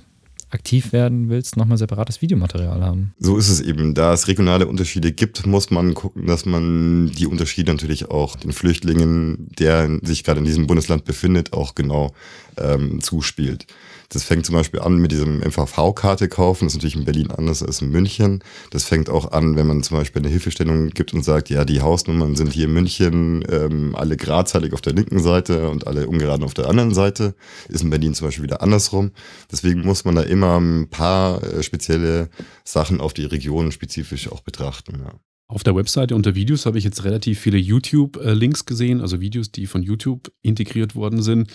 aktiv 0.50 0.92
werden 0.92 1.30
willst, 1.30 1.56
nochmal 1.56 1.78
separates 1.78 2.20
Videomaterial 2.20 2.84
haben. 2.84 3.14
So 3.18 3.38
ist 3.38 3.48
es 3.48 3.62
eben. 3.62 3.94
Da 3.94 4.12
es 4.12 4.28
regionale 4.28 4.66
Unterschiede 4.66 5.12
gibt, 5.12 5.46
muss 5.46 5.70
man 5.70 5.94
gucken, 5.94 6.26
dass 6.26 6.44
man 6.44 7.10
die 7.10 7.26
Unterschiede 7.26 7.72
natürlich 7.72 8.10
auch 8.10 8.36
den 8.36 8.52
Flüchtlingen, 8.52 9.48
der 9.58 9.98
sich 10.02 10.24
gerade 10.24 10.40
in 10.40 10.44
diesem 10.44 10.66
Bundesland 10.66 11.06
befindet, 11.06 11.54
auch 11.54 11.74
genau 11.74 12.12
ähm, 12.58 13.00
zuspielt. 13.00 13.66
Das 14.12 14.24
fängt 14.24 14.44
zum 14.44 14.54
Beispiel 14.54 14.80
an 14.80 14.98
mit 14.98 15.10
diesem 15.10 15.38
MVV-Karte 15.38 16.28
kaufen. 16.28 16.66
Das 16.66 16.74
ist 16.74 16.76
natürlich 16.76 16.96
in 16.96 17.06
Berlin 17.06 17.30
anders 17.30 17.62
als 17.62 17.80
in 17.80 17.88
München. 17.88 18.44
Das 18.70 18.84
fängt 18.84 19.08
auch 19.08 19.32
an, 19.32 19.56
wenn 19.56 19.66
man 19.66 19.82
zum 19.82 19.96
Beispiel 19.96 20.20
eine 20.20 20.28
Hilfestellung 20.28 20.90
gibt 20.90 21.14
und 21.14 21.24
sagt, 21.24 21.48
ja, 21.48 21.64
die 21.64 21.80
Hausnummern 21.80 22.36
sind 22.36 22.52
hier 22.52 22.66
in 22.66 22.74
München 22.74 23.42
ähm, 23.48 23.96
alle 23.96 24.18
gradzalig 24.18 24.74
auf 24.74 24.82
der 24.82 24.92
linken 24.92 25.18
Seite 25.18 25.70
und 25.70 25.86
alle 25.86 26.06
ungeraden 26.08 26.44
auf 26.44 26.52
der 26.52 26.68
anderen 26.68 26.92
Seite. 26.92 27.34
Ist 27.70 27.82
in 27.82 27.88
Berlin 27.88 28.12
zum 28.12 28.28
Beispiel 28.28 28.44
wieder 28.44 28.60
andersrum. 28.60 29.12
Deswegen 29.50 29.80
muss 29.80 30.04
man 30.04 30.14
da 30.14 30.22
immer 30.22 30.60
ein 30.60 30.90
paar 30.90 31.42
äh, 31.42 31.62
spezielle 31.62 32.28
Sachen 32.64 33.00
auf 33.00 33.14
die 33.14 33.24
Region 33.24 33.72
spezifisch 33.72 34.30
auch 34.30 34.40
betrachten. 34.40 35.00
Ja. 35.06 35.14
Auf 35.48 35.64
der 35.64 35.74
Webseite 35.74 36.14
unter 36.14 36.34
Videos 36.34 36.66
habe 36.66 36.78
ich 36.78 36.84
jetzt 36.84 37.04
relativ 37.04 37.40
viele 37.40 37.58
YouTube-Links 37.58 38.60
äh, 38.60 38.64
gesehen, 38.64 39.00
also 39.00 39.20
Videos, 39.20 39.52
die 39.52 39.66
von 39.66 39.82
YouTube 39.82 40.32
integriert 40.42 40.94
worden 40.94 41.22
sind. 41.22 41.50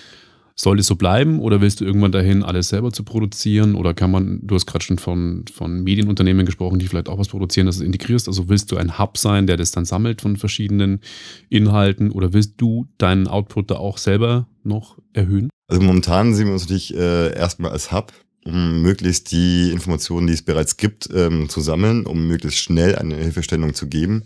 Soll 0.59 0.79
es 0.79 0.87
so 0.87 0.95
bleiben 0.95 1.39
oder 1.39 1.61
willst 1.61 1.81
du 1.81 1.85
irgendwann 1.85 2.11
dahin, 2.11 2.41
alles 2.41 2.69
selber 2.69 2.91
zu 2.91 3.03
produzieren? 3.03 3.75
Oder 3.75 3.93
kann 3.93 4.09
man, 4.09 4.39
du 4.41 4.55
hast 4.55 4.65
gerade 4.65 4.83
schon 4.83 4.97
von, 4.97 5.45
von 5.53 5.83
Medienunternehmen 5.83 6.47
gesprochen, 6.47 6.79
die 6.79 6.87
vielleicht 6.87 7.09
auch 7.09 7.19
was 7.19 7.27
produzieren, 7.27 7.67
dass 7.67 7.77
du 7.77 7.83
integrierst. 7.83 8.27
Also 8.27 8.49
willst 8.49 8.71
du 8.71 8.77
ein 8.77 8.97
Hub 8.97 9.19
sein, 9.19 9.45
der 9.45 9.57
das 9.57 9.71
dann 9.71 9.85
sammelt 9.85 10.19
von 10.19 10.35
verschiedenen 10.35 11.01
Inhalten? 11.49 12.09
Oder 12.09 12.33
willst 12.33 12.55
du 12.57 12.87
deinen 12.97 13.27
Output 13.27 13.69
da 13.69 13.75
auch 13.75 13.99
selber 13.99 14.47
noch 14.63 14.97
erhöhen? 15.13 15.49
Also 15.67 15.83
momentan 15.83 16.33
sehen 16.33 16.47
wir 16.47 16.53
uns 16.53 16.63
natürlich 16.63 16.95
äh, 16.95 17.37
erstmal 17.37 17.69
als 17.69 17.91
Hub, 17.91 18.11
um 18.43 18.81
möglichst 18.81 19.31
die 19.31 19.69
Informationen, 19.69 20.25
die 20.25 20.33
es 20.33 20.41
bereits 20.41 20.77
gibt, 20.77 21.07
ähm, 21.13 21.49
zu 21.49 21.61
sammeln, 21.61 22.07
um 22.07 22.27
möglichst 22.27 22.57
schnell 22.57 22.95
eine 22.95 23.15
Hilfestellung 23.15 23.75
zu 23.75 23.87
geben 23.87 24.23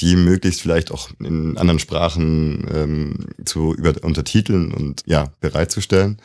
die 0.00 0.16
möglichst 0.16 0.60
vielleicht 0.60 0.90
auch 0.90 1.10
in 1.20 1.58
anderen 1.58 1.78
Sprachen 1.78 2.66
ähm, 2.72 3.14
zu 3.44 3.74
über, 3.74 3.94
untertiteln 4.02 4.72
und 4.72 5.02
ja, 5.06 5.32
bereitzustellen. 5.40 6.20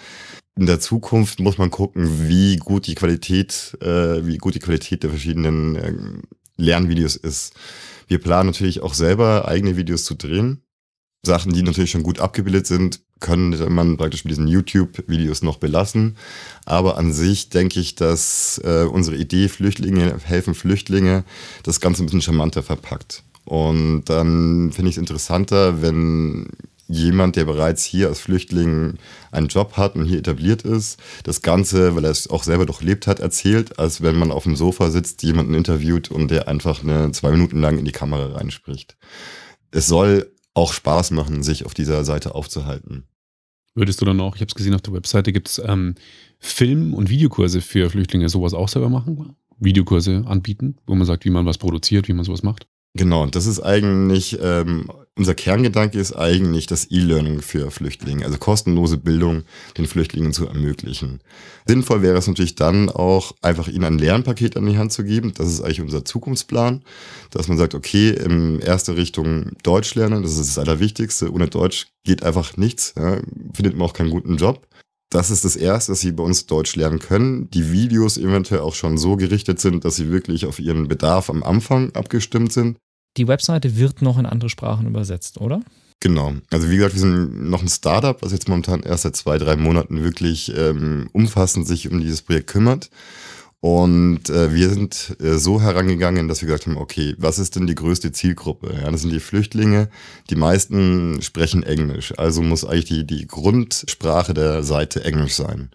In 0.55 0.67
der 0.67 0.79
Zukunft 0.79 1.39
muss 1.39 1.57
man 1.57 1.71
gucken, 1.71 2.27
wie 2.27 2.57
gut 2.57 2.85
die 2.85 2.95
Qualität, 2.95 3.75
äh, 3.81 4.25
wie 4.25 4.37
gut 4.37 4.53
die 4.55 4.59
Qualität 4.59 5.01
der 5.01 5.09
verschiedenen 5.09 5.75
äh, 5.75 5.93
Lernvideos 6.57 7.15
ist. 7.15 7.53
Wir 8.07 8.19
planen 8.19 8.47
natürlich 8.47 8.81
auch 8.81 8.93
selber 8.93 9.47
eigene 9.47 9.77
Videos 9.77 10.05
zu 10.05 10.13
drehen. 10.13 10.61
Sachen, 11.25 11.53
die 11.53 11.63
natürlich 11.63 11.91
schon 11.91 12.03
gut 12.03 12.19
abgebildet 12.19 12.67
sind, 12.67 12.99
könnte 13.19 13.69
man 13.69 13.95
praktisch 13.97 14.25
mit 14.25 14.31
diesen 14.31 14.49
YouTube-Videos 14.49 15.41
noch 15.41 15.57
belassen. 15.57 16.17
Aber 16.65 16.97
an 16.97 17.13
sich 17.13 17.49
denke 17.49 17.79
ich, 17.79 17.95
dass 17.95 18.61
äh, 18.63 18.83
unsere 18.83 19.15
Idee 19.15 19.47
Flüchtlinge 19.47 20.19
helfen 20.23 20.53
Flüchtlinge 20.53 21.23
das 21.63 21.79
Ganze 21.79 22.03
ein 22.03 22.07
bisschen 22.07 22.21
charmanter 22.21 22.61
verpackt. 22.61 23.23
Und 23.45 24.05
dann 24.05 24.71
finde 24.71 24.89
ich 24.89 24.95
es 24.95 24.99
interessanter, 24.99 25.81
wenn 25.81 26.47
jemand, 26.87 27.35
der 27.35 27.45
bereits 27.45 27.83
hier 27.83 28.07
als 28.07 28.19
Flüchtling 28.19 28.95
einen 29.31 29.47
Job 29.47 29.77
hat 29.77 29.95
und 29.95 30.05
hier 30.05 30.19
etabliert 30.19 30.63
ist, 30.63 30.99
das 31.23 31.41
Ganze, 31.41 31.95
weil 31.95 32.05
er 32.05 32.11
es 32.11 32.29
auch 32.29 32.43
selber 32.43 32.65
durchlebt 32.65 33.07
hat, 33.07 33.19
erzählt, 33.19 33.79
als 33.79 34.01
wenn 34.01 34.17
man 34.17 34.31
auf 34.31 34.43
dem 34.43 34.55
Sofa 34.55 34.91
sitzt, 34.91 35.23
jemanden 35.23 35.53
interviewt 35.53 36.11
und 36.11 36.29
der 36.29 36.47
einfach 36.47 36.83
eine 36.83 37.11
zwei 37.11 37.31
Minuten 37.31 37.59
lang 37.59 37.77
in 37.77 37.85
die 37.85 37.91
Kamera 37.91 38.37
reinspricht. 38.37 38.97
Es 39.71 39.87
soll 39.87 40.31
auch 40.53 40.73
Spaß 40.73 41.11
machen, 41.11 41.41
sich 41.41 41.65
auf 41.65 41.73
dieser 41.73 42.03
Seite 42.03 42.35
aufzuhalten. 42.35 43.05
Würdest 43.75 44.01
du 44.01 44.05
dann 44.05 44.19
auch, 44.19 44.35
ich 44.35 44.41
habe 44.41 44.49
es 44.49 44.55
gesehen 44.55 44.75
auf 44.75 44.83
der 44.83 44.93
Webseite, 44.93 45.33
gibt 45.33 45.49
es 45.49 45.61
ähm, 45.65 45.95
Film- 46.37 46.93
und 46.93 47.09
Videokurse 47.09 47.59
für 47.59 47.89
Flüchtlinge, 47.89 48.29
sowas 48.29 48.53
auch 48.53 48.69
selber 48.69 48.89
machen? 48.89 49.35
Videokurse 49.57 50.23
anbieten, 50.27 50.77
wo 50.85 50.93
man 50.93 51.07
sagt, 51.07 51.25
wie 51.25 51.31
man 51.31 51.45
was 51.45 51.57
produziert, 51.57 52.07
wie 52.07 52.13
man 52.13 52.25
sowas 52.25 52.43
macht? 52.43 52.67
Genau, 52.95 53.25
das 53.25 53.47
ist 53.47 53.59
eigentlich, 53.59 54.37
ähm, 54.39 54.87
unser 55.17 55.33
Kerngedanke 55.33 55.99
ist 55.99 56.13
eigentlich 56.13 56.67
das 56.67 56.91
E-Learning 56.91 57.41
für 57.41 57.71
Flüchtlinge, 57.71 58.23
also 58.23 58.37
kostenlose 58.37 58.97
Bildung 58.99 59.43
den 59.79 59.87
Flüchtlingen 59.87 60.31
zu 60.31 60.45
ermöglichen. 60.47 61.19
Sinnvoll 61.65 62.03
wäre 62.03 62.17
es 62.19 62.27
natürlich 62.27 62.53
dann 62.53 62.91
auch, 62.91 63.33
einfach 63.41 63.67
ihnen 63.67 63.85
ein 63.85 63.97
Lernpaket 63.97 64.57
an 64.57 64.67
die 64.67 64.77
Hand 64.77 64.91
zu 64.91 65.03
geben. 65.03 65.33
Das 65.33 65.47
ist 65.47 65.61
eigentlich 65.61 65.81
unser 65.81 66.05
Zukunftsplan, 66.05 66.83
dass 67.31 67.47
man 67.47 67.57
sagt, 67.57 67.73
okay, 67.73 68.11
in 68.11 68.59
erste 68.59 68.95
Richtung 68.95 69.53
Deutsch 69.63 69.95
lernen, 69.95 70.21
das 70.21 70.37
ist 70.37 70.55
das 70.55 70.59
Allerwichtigste. 70.59 71.31
Ohne 71.33 71.47
Deutsch 71.47 71.87
geht 72.03 72.21
einfach 72.21 72.57
nichts, 72.57 72.93
ja, 72.95 73.19
findet 73.55 73.75
man 73.75 73.87
auch 73.87 73.93
keinen 73.93 74.11
guten 74.11 74.37
Job. 74.37 74.67
Das 75.09 75.29
ist 75.29 75.45
das 75.45 75.55
Erste, 75.55 75.91
dass 75.91 75.99
sie 75.99 76.11
bei 76.11 76.23
uns 76.23 76.47
Deutsch 76.47 76.75
lernen 76.75 76.97
können. 76.97 77.49
Die 77.51 77.71
Videos 77.71 78.17
eventuell 78.17 78.61
auch 78.61 78.73
schon 78.73 78.97
so 78.97 79.15
gerichtet 79.15 79.59
sind, 79.59 79.85
dass 79.85 79.95
sie 79.95 80.09
wirklich 80.09 80.47
auf 80.47 80.59
ihren 80.59 80.87
Bedarf 80.87 81.29
am 81.29 81.43
Anfang 81.43 81.91
abgestimmt 81.93 82.51
sind. 82.51 82.79
Die 83.17 83.27
Webseite 83.27 83.77
wird 83.77 84.01
noch 84.01 84.17
in 84.17 84.25
andere 84.25 84.49
Sprachen 84.49 84.87
übersetzt, 84.87 85.39
oder? 85.39 85.61
Genau. 85.99 86.33
Also 86.51 86.69
wie 86.69 86.75
gesagt, 86.75 86.95
wir 86.95 86.99
sind 86.99 87.49
noch 87.49 87.61
ein 87.61 87.69
Startup, 87.69 88.21
was 88.21 88.33
jetzt 88.33 88.49
momentan 88.49 88.81
erst 88.81 89.03
seit 89.03 89.15
zwei, 89.15 89.37
drei 89.37 89.55
Monaten 89.55 90.03
wirklich 90.03 90.53
ähm, 90.55 91.09
umfassend 91.13 91.65
sich 91.65 91.89
um 91.89 92.01
dieses 92.01 92.21
Projekt 92.21 92.47
kümmert. 92.47 92.89
Und 93.63 94.29
äh, 94.29 94.53
wir 94.53 94.69
sind 94.71 95.15
äh, 95.21 95.37
so 95.37 95.61
herangegangen, 95.61 96.27
dass 96.27 96.41
wir 96.41 96.47
gesagt 96.47 96.67
haben, 96.67 96.75
okay, 96.75 97.15
was 97.17 97.39
ist 97.39 97.55
denn 97.55 97.65
die 97.65 97.75
größte 97.75 98.11
Zielgruppe? 98.11 98.75
Ja, 98.75 98.91
das 98.91 99.03
sind 99.03 99.13
die 99.13 99.21
Flüchtlinge. 99.21 99.87
Die 100.29 100.35
meisten 100.35 101.21
sprechen 101.21 101.63
Englisch. 101.63 102.13
Also 102.17 102.41
muss 102.41 102.65
eigentlich 102.65 102.83
die, 102.83 103.07
die 103.07 103.25
Grundsprache 103.25 104.33
der 104.33 104.63
Seite 104.63 105.05
Englisch 105.05 105.35
sein. 105.35 105.69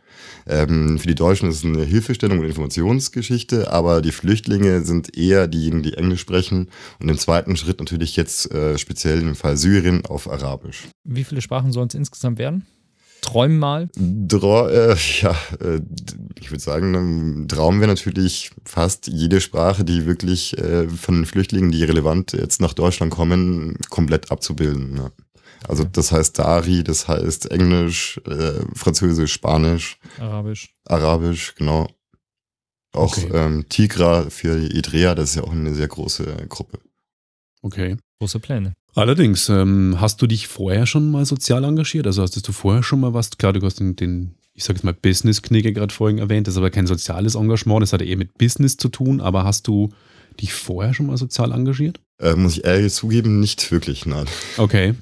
Ähm, 0.47 0.99
für 0.99 1.07
die 1.07 1.15
Deutschen 1.15 1.49
ist 1.49 1.61
es 1.61 1.65
eine 1.65 1.83
Hilfestellung 1.83 2.41
und 2.41 2.45
Informationsgeschichte, 2.45 3.73
aber 3.73 4.03
die 4.03 4.13
Flüchtlinge 4.13 4.83
sind 4.83 5.17
eher 5.17 5.49
diejenigen, 5.49 5.83
die 5.83 5.95
Englisch 5.95 6.21
sprechen. 6.21 6.69
Und 7.01 7.09
im 7.09 7.17
zweiten 7.17 7.57
Schritt 7.57 7.81
natürlich 7.81 8.17
jetzt 8.17 8.53
äh, 8.53 8.77
speziell 8.77 9.23
im 9.23 9.35
Fall 9.35 9.57
Syrien 9.57 10.05
auf 10.05 10.31
Arabisch. 10.31 10.89
Wie 11.05 11.25
viele 11.25 11.41
Sprachen 11.41 11.73
sollen 11.73 11.89
es 11.89 11.95
insgesamt 11.95 12.39
werden? 12.39 12.67
Träumen 13.21 13.59
mal? 13.59 13.89
Dra 13.97 14.71
äh, 14.71 14.97
ja, 15.21 15.37
äh, 15.61 15.81
ich 16.41 16.51
würde 16.51 16.63
sagen, 16.63 16.95
ein 16.95 17.49
Traum 17.49 17.81
wäre 17.81 17.89
natürlich 17.89 18.51
fast 18.65 19.07
jede 19.09 19.41
Sprache, 19.41 19.85
die 19.85 20.07
wirklich 20.07 20.57
äh, 20.59 20.89
von 20.89 21.27
Flüchtlingen, 21.27 21.71
die 21.71 21.85
relevant 21.85 22.33
jetzt 22.33 22.61
nach 22.61 22.75
Deutschland 22.75 23.13
kommen, 23.13 23.77
komplett 23.91 24.31
abzubilden. 24.31 24.97
Ja. 24.97 25.11
Also 25.67 25.85
das 25.85 26.13
heißt 26.13 26.39
Dari, 26.39 26.85
das 26.85 27.09
heißt 27.09 27.51
Englisch, 27.51 28.21
äh, 28.27 28.61
Französisch, 28.75 29.33
Spanisch, 29.33 29.99
Arabisch. 30.19 30.75
Arabisch, 30.85 31.55
genau. 31.57 31.89
Auch 32.93 33.17
Okay. 33.17 33.31
ähm, 33.35 33.69
Tigra 33.69 34.31
für 34.31 34.57
Eritrea, 34.57 35.15
das 35.15 35.31
ist 35.31 35.37
ja 35.37 35.43
auch 35.43 35.53
eine 35.53 35.75
sehr 35.75 35.89
große 35.89 36.47
Gruppe. 36.49 36.79
Okay. 37.63 37.97
Große 38.21 38.41
Pläne. 38.41 38.75
Allerdings, 38.95 39.49
ähm, 39.49 39.97
hast 40.01 40.21
du 40.21 40.27
dich 40.27 40.49
vorher 40.49 40.87
schon 40.87 41.11
mal 41.11 41.25
sozial 41.25 41.65
engagiert? 41.65 42.07
Also 42.07 42.23
hast 42.23 42.47
du 42.47 42.53
vorher 42.53 42.83
schon 42.83 43.01
mal 43.01 43.15
was, 43.15 43.31
klar, 43.31 43.53
du 43.53 43.65
hast 43.65 43.79
den, 43.79 43.95
den 43.95 44.35
ich 44.55 44.65
sage 44.65 44.79
jetzt 44.79 44.85
mal 44.85 44.93
Business-Knigge 44.93 45.73
gerade 45.73 45.95
vorhin 45.95 46.19
erwähnt, 46.19 46.49
das 46.49 46.55
ist 46.55 46.59
aber 46.59 46.71
kein 46.71 46.89
soziales 46.89 47.37
Engagement, 47.37 47.83
das 47.83 47.93
hat 47.93 48.03
eher 48.03 48.17
mit 48.17 48.37
Business 48.39 48.77
zu 48.77 48.89
tun, 48.89 49.21
aber 49.21 49.45
hast 49.45 49.69
du 49.69 49.91
dich 50.41 50.53
vorher 50.53 50.95
schon 50.95 51.07
mal 51.07 51.17
sozial 51.17 51.53
engagiert? 51.53 52.01
Äh, 52.21 52.35
muss 52.35 52.57
ich 52.57 52.65
ehrlich 52.65 52.93
zugeben, 52.93 53.39
nicht 53.39 53.71
wirklich, 53.71 54.05
nein. 54.05 54.27
Okay. 54.57 54.95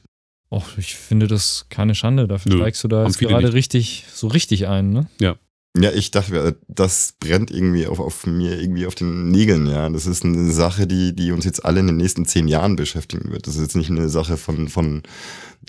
Och, 0.51 0.77
ich 0.77 0.95
finde 0.95 1.27
das 1.27 1.67
keine 1.71 1.95
Schande. 1.95 2.29
Dafür 2.29 2.53
Nö, 2.53 2.59
steigst 2.59 2.85
du 2.85 2.89
da 2.89 3.05
jetzt 3.05 3.19
gerade 3.19 3.47
nicht. 3.47 3.55
richtig, 3.55 4.05
so 4.13 4.29
richtig 4.29 4.69
ein, 4.69 4.91
ne? 4.91 5.09
Ja, 5.21 5.37
ich 5.83 6.11
dachte, 6.11 6.59
das 6.69 7.15
brennt 7.21 7.51
irgendwie 7.51 7.87
auf, 7.87 8.01
auf 8.01 8.27
mir, 8.27 8.61
irgendwie 8.61 8.87
auf 8.87 8.95
den 8.95 9.31
Nägeln, 9.31 9.67
ja. 9.67 9.89
Das 9.89 10.07
ist 10.07 10.25
eine 10.25 10.51
Sache, 10.51 10.87
die, 10.87 11.15
die 11.15 11.33
uns 11.33 11.45
jetzt 11.45 11.65
alle 11.65 11.81
in 11.81 11.87
den 11.87 11.97
nächsten 11.97 12.27
zehn 12.27 12.49
Jahren 12.49 12.77
beschäftigen 12.77 13.31
wird. 13.31 13.47
Das 13.47 13.57
ist 13.57 13.63
jetzt 13.63 13.77
nicht 13.77 13.91
eine 13.91 14.09
Sache 14.09 14.37
von, 14.37 14.69
von 14.69 15.03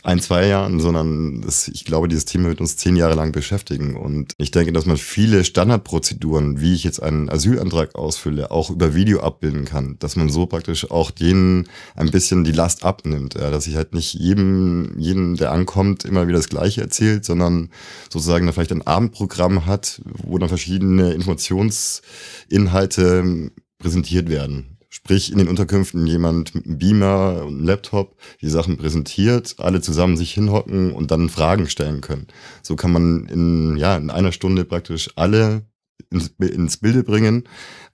ein, 0.04 0.20
zwei 0.20 0.48
Jahren, 0.48 0.80
sondern 0.80 1.42
das, 1.42 1.68
ich 1.68 1.86
glaube, 1.86 2.08
dieses 2.08 2.25
Thema 2.25 2.50
wird 2.50 2.62
uns 2.62 2.77
zehn 2.77 2.96
Jahre 2.96 3.16
lang 3.16 3.32
beschäftigen. 3.32 3.96
Und 3.96 4.34
ich 4.38 4.51
denke, 4.51 4.72
dass 4.72 4.86
man 4.86 4.98
viele 4.98 5.44
Standardprozeduren, 5.44 6.62
wie 6.62 6.74
ich 6.74 6.84
jetzt 6.84 7.01
einen 7.01 7.30
Asylantrag 7.30 7.96
ausfülle, 7.96 8.51
auch 8.51 8.70
über 8.70 8.94
Video 8.94 9.22
abbilden 9.22 9.66
kann. 9.66 9.98
Dass 10.00 10.16
man 10.16 10.30
so 10.30 10.46
praktisch 10.46 10.92
auch 10.92 11.12
denen 11.12 11.68
ein 11.96 12.12
bisschen 12.12 12.44
die 12.44 12.51
Last 12.51 12.86
abnimmt. 12.86 13.36
Ja. 13.36 13.51
Dass 13.51 13.68
ich 13.68 13.75
halt 13.75 13.94
nicht 13.94 14.13
jedem, 14.13 14.98
jedem, 14.98 15.36
der 15.36 15.51
ankommt, 15.51 16.06
immer 16.06 16.27
wieder 16.27 16.38
das 16.38 16.50
Gleiche 16.50 16.82
erzählt, 16.82 17.25
sondern 17.25 17.70
sozusagen 18.12 18.46
dann 18.46 18.54
vielleicht 18.54 18.72
ein 18.72 18.88
Abendprogramm 18.88 19.66
hat, 19.66 20.01
wo 20.06 20.38
dann 20.38 20.50
verschiedene 20.50 21.13
Informationsinhalte 21.13 23.51
präsentiert 23.80 24.30
werden. 24.30 24.76
Sprich, 24.89 25.32
in 25.32 25.38
den 25.38 25.50
Unterkünften 25.50 26.08
jemand 26.08 26.56
mit 26.56 26.65
einem 26.65 26.77
Beamer 26.77 27.44
und 27.46 27.58
einem 27.58 27.65
Laptop 27.65 28.15
die 28.41 28.50
Sachen 28.50 28.77
präsentiert, 28.77 29.56
alle 29.58 29.82
zusammen 29.82 30.15
sich 30.15 30.34
hinhocken 30.34 30.94
und 30.94 31.12
dann 31.12 31.29
Fragen 31.29 31.67
stellen 31.67 32.00
können. 32.01 32.27
So 32.62 32.75
kann 32.75 32.94
man 32.94 33.25
in, 33.25 33.75
ja, 33.77 33.98
in 33.98 34.10
einer 34.10 34.32
Stunde 34.32 34.63
praktisch 34.63 35.10
alle 35.15 35.65
ins, 36.10 36.27
ins 36.39 36.77
Bilde 36.77 37.03
bringen, 37.03 37.44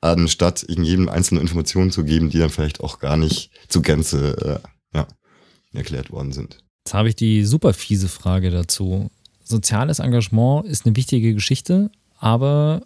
anstatt 0.02 0.62
in 0.64 0.84
jedem 0.84 1.10
einzelne 1.10 1.42
Informationen 1.42 1.90
zu 1.92 2.04
geben, 2.04 2.30
die 2.30 2.38
dann 2.38 2.50
vielleicht 2.50 2.82
auch 2.82 3.00
gar 3.00 3.18
nicht 3.18 3.50
zu 3.70 3.82
Gänze 3.82 4.62
äh, 4.94 4.98
ja, 4.98 5.08
erklärt 5.74 6.12
worden 6.12 6.32
sind. 6.32 6.64
Jetzt 6.86 6.94
habe 6.94 7.10
ich 7.10 7.16
die 7.16 7.44
super 7.44 7.74
fiese 7.74 8.08
Frage 8.08 8.52
dazu. 8.52 9.10
Soziales 9.44 10.00
Engagement 10.00 10.66
ist 10.66 10.86
eine 10.86 10.96
wichtige 10.96 11.34
Geschichte, 11.34 11.90
aber 12.18 12.86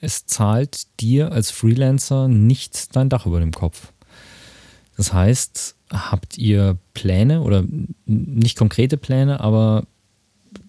es 0.00 0.26
zahlt 0.26 0.86
dir 1.00 1.32
als 1.32 1.50
Freelancer 1.50 2.28
nicht 2.28 2.94
dein 2.94 3.08
Dach 3.08 3.26
über 3.26 3.40
dem 3.40 3.52
Kopf. 3.52 3.92
Das 4.96 5.12
heißt, 5.12 5.74
habt 5.90 6.38
ihr 6.38 6.78
Pläne 6.94 7.42
oder 7.42 7.64
nicht 8.06 8.56
konkrete 8.56 8.96
Pläne, 8.96 9.40
aber 9.40 9.84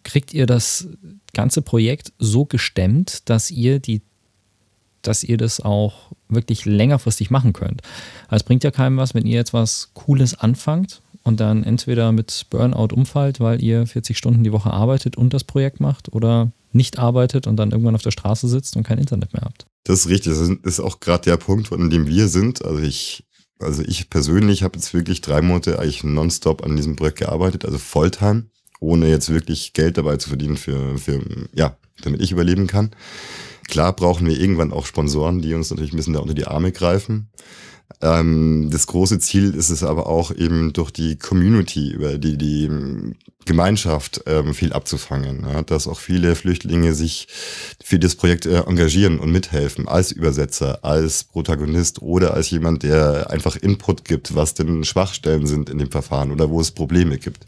kriegt 0.03 0.34
ihr 0.34 0.46
das 0.46 0.88
ganze 1.34 1.62
Projekt 1.62 2.13
so 2.19 2.46
gestemmt, 2.46 3.29
dass 3.29 3.51
ihr 3.51 3.79
die 3.79 4.01
dass 5.03 5.24
ihr 5.24 5.38
das 5.38 5.62
auch 5.62 6.12
wirklich 6.27 6.65
längerfristig 6.65 7.29
machen 7.29 7.53
könnt. 7.53 7.81
Es 8.29 8.43
bringt 8.43 8.65
ja 8.65 8.72
keinem 8.72 8.98
was, 8.98 9.13
wenn 9.13 9.25
ihr 9.25 9.36
jetzt 9.36 9.53
was 9.53 9.91
Cooles 9.93 10.36
anfangt 10.36 11.01
und 11.24 11.39
dann 11.39 11.63
entweder 11.63 12.12
mit 12.12 12.48
Burnout 12.50 12.93
umfallt, 12.93 13.39
weil 13.39 13.63
ihr 13.63 13.88
40 13.88 14.17
Stunden 14.17 14.43
die 14.43 14.51
Woche 14.51 14.72
arbeitet 14.72 15.15
und 15.15 15.34
das 15.34 15.46
Projekt 15.46 15.79
macht 15.79 16.12
oder 16.13 16.51
nicht 16.71 17.00
arbeitet 17.00 17.47
und 17.47 17.57
dann 17.57 17.71
irgendwann 17.71 17.95
auf 17.95 18.01
der 18.01 18.12
Straße 18.12 18.47
sitzt 18.47 18.75
und 18.75 18.83
kein 18.83 18.97
Internet 18.97 19.33
mehr 19.33 19.43
habt. 19.43 19.65
Das 19.83 20.01
ist 20.01 20.09
richtig. 20.09 20.33
Das 20.33 20.50
ist 20.50 20.79
auch 20.79 21.00
gerade 21.00 21.24
der 21.24 21.38
Punkt, 21.38 21.71
an 21.71 21.89
dem 21.89 22.07
wir 22.07 22.27
sind. 22.27 22.63
Also 22.63 22.81
ich, 22.81 23.25
also 23.59 23.83
ich 23.83 24.09
persönlich 24.09 24.63
habe 24.63 24.77
jetzt 24.77 24.93
wirklich 24.93 25.21
drei 25.21 25.41
Monate 25.41 25.79
eigentlich 25.79 26.03
nonstop 26.03 26.63
an 26.63 26.75
diesem 26.75 26.95
Projekt 26.95 27.19
gearbeitet, 27.19 27.65
also 27.65 27.77
Volltime, 27.77 28.45
ohne 28.79 29.09
jetzt 29.09 29.29
wirklich 29.29 29.74
Geld 29.74 29.97
dabei 29.97 30.17
zu 30.17 30.29
verdienen 30.29 30.57
für, 30.57 30.97
für 30.97 31.21
ja, 31.53 31.77
damit 32.01 32.21
ich 32.21 32.31
überleben 32.31 32.67
kann. 32.67 32.91
Klar 33.67 33.93
brauchen 33.93 34.27
wir 34.27 34.39
irgendwann 34.39 34.71
auch 34.71 34.86
Sponsoren, 34.86 35.41
die 35.41 35.53
uns 35.53 35.69
natürlich 35.69 35.93
ein 35.93 35.97
bisschen 35.97 36.13
da 36.13 36.19
unter 36.19 36.33
die 36.33 36.47
Arme 36.47 36.71
greifen. 36.71 37.29
Ähm, 38.01 38.70
das 38.72 38.88
große 38.88 39.20
Ziel 39.20 39.56
ist 39.56 39.70
es 39.70 39.84
aber 39.84 40.08
auch 40.08 40.32
eben 40.32 40.74
durch 40.74 40.91
die 40.91 41.17
Community, 41.17 41.91
über 41.91 42.17
die, 42.17 42.38
die 42.38 42.70
Gemeinschaft 43.46 44.22
ähm, 44.27 44.53
viel 44.53 44.74
abzufangen. 44.74 45.48
Ja, 45.50 45.63
dass 45.63 45.88
auch 45.88 46.00
viele 46.00 46.36
Flüchtlinge 46.36 46.94
sich 46.94 47.27
für 47.84 47.98
das 47.98 48.15
Projekt 48.15 48.46
äh, 48.46 48.60
engagieren 48.60 49.20
und 49.20 49.32
mithelfen, 49.32 49.88
als 49.88 50.12
Übersetzer, 50.12 50.84
als 50.84 51.24
Protagonist 51.24 52.01
oder 52.01 52.34
als 52.34 52.50
jemand, 52.51 52.84
der 52.84 53.32
einfach 53.32 53.56
Input 53.56 54.06
gibt, 54.06 54.36
was 54.36 54.53
denn 54.53 54.84
Schwachstellen 54.84 55.48
sind 55.48 55.70
in 55.70 55.79
dem 55.79 55.89
Verfahren 55.89 56.32
oder 56.32 56.50
wo 56.50 56.62
es 56.62 56.72
Probleme 56.72 57.17
gibt. 57.17 57.46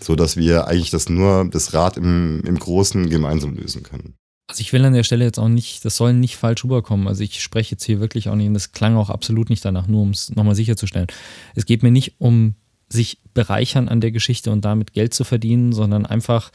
So 0.00 0.16
dass 0.16 0.36
wir 0.36 0.66
eigentlich 0.66 0.90
das 0.90 1.08
nur, 1.08 1.48
das 1.50 1.74
Rad 1.74 1.96
im, 1.96 2.42
im 2.44 2.58
Großen 2.58 3.08
gemeinsam 3.08 3.54
lösen 3.54 3.82
können. 3.82 4.14
Also 4.52 4.60
ich 4.60 4.74
will 4.74 4.84
an 4.84 4.92
der 4.92 5.02
Stelle 5.02 5.24
jetzt 5.24 5.38
auch 5.38 5.48
nicht, 5.48 5.82
das 5.82 5.96
soll 5.96 6.12
nicht 6.12 6.36
falsch 6.36 6.62
rüberkommen. 6.62 7.08
Also 7.08 7.22
ich 7.24 7.42
spreche 7.42 7.70
jetzt 7.70 7.84
hier 7.84 8.00
wirklich 8.00 8.28
auch 8.28 8.34
nicht, 8.34 8.48
und 8.48 8.52
das 8.52 8.72
klang 8.72 8.96
auch 8.96 9.08
absolut 9.08 9.48
nicht 9.48 9.64
danach, 9.64 9.86
nur 9.86 10.02
um 10.02 10.10
es 10.10 10.30
nochmal 10.36 10.54
sicherzustellen. 10.54 11.06
Es 11.54 11.64
geht 11.64 11.82
mir 11.82 11.90
nicht 11.90 12.16
um 12.18 12.54
sich 12.90 13.16
bereichern 13.32 13.88
an 13.88 14.02
der 14.02 14.10
Geschichte 14.10 14.50
und 14.50 14.62
damit 14.66 14.92
Geld 14.92 15.14
zu 15.14 15.24
verdienen, 15.24 15.72
sondern 15.72 16.04
einfach 16.04 16.52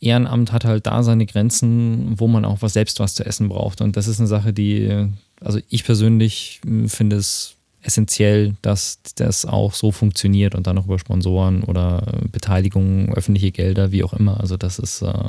Ehrenamt 0.00 0.52
hat 0.52 0.64
halt 0.64 0.86
da 0.86 1.02
seine 1.02 1.26
Grenzen, 1.26 2.18
wo 2.18 2.28
man 2.28 2.46
auch 2.46 2.62
was 2.62 2.72
selbst 2.72 2.98
was 2.98 3.14
zu 3.14 3.26
essen 3.26 3.50
braucht. 3.50 3.82
Und 3.82 3.98
das 3.98 4.08
ist 4.08 4.20
eine 4.20 4.26
Sache, 4.26 4.54
die, 4.54 5.10
also 5.42 5.58
ich 5.68 5.84
persönlich 5.84 6.62
hm, 6.64 6.88
finde 6.88 7.16
es 7.16 7.56
essentiell, 7.82 8.54
dass 8.62 9.00
das 9.16 9.44
auch 9.44 9.74
so 9.74 9.92
funktioniert 9.92 10.54
und 10.54 10.66
dann 10.66 10.76
noch 10.76 10.86
über 10.86 10.98
Sponsoren 10.98 11.62
oder 11.62 12.20
Beteiligungen, 12.32 13.12
öffentliche 13.12 13.52
Gelder, 13.52 13.92
wie 13.92 14.02
auch 14.02 14.14
immer. 14.14 14.40
Also 14.40 14.56
das 14.56 14.78
ist, 14.78 15.02
äh, 15.02 15.28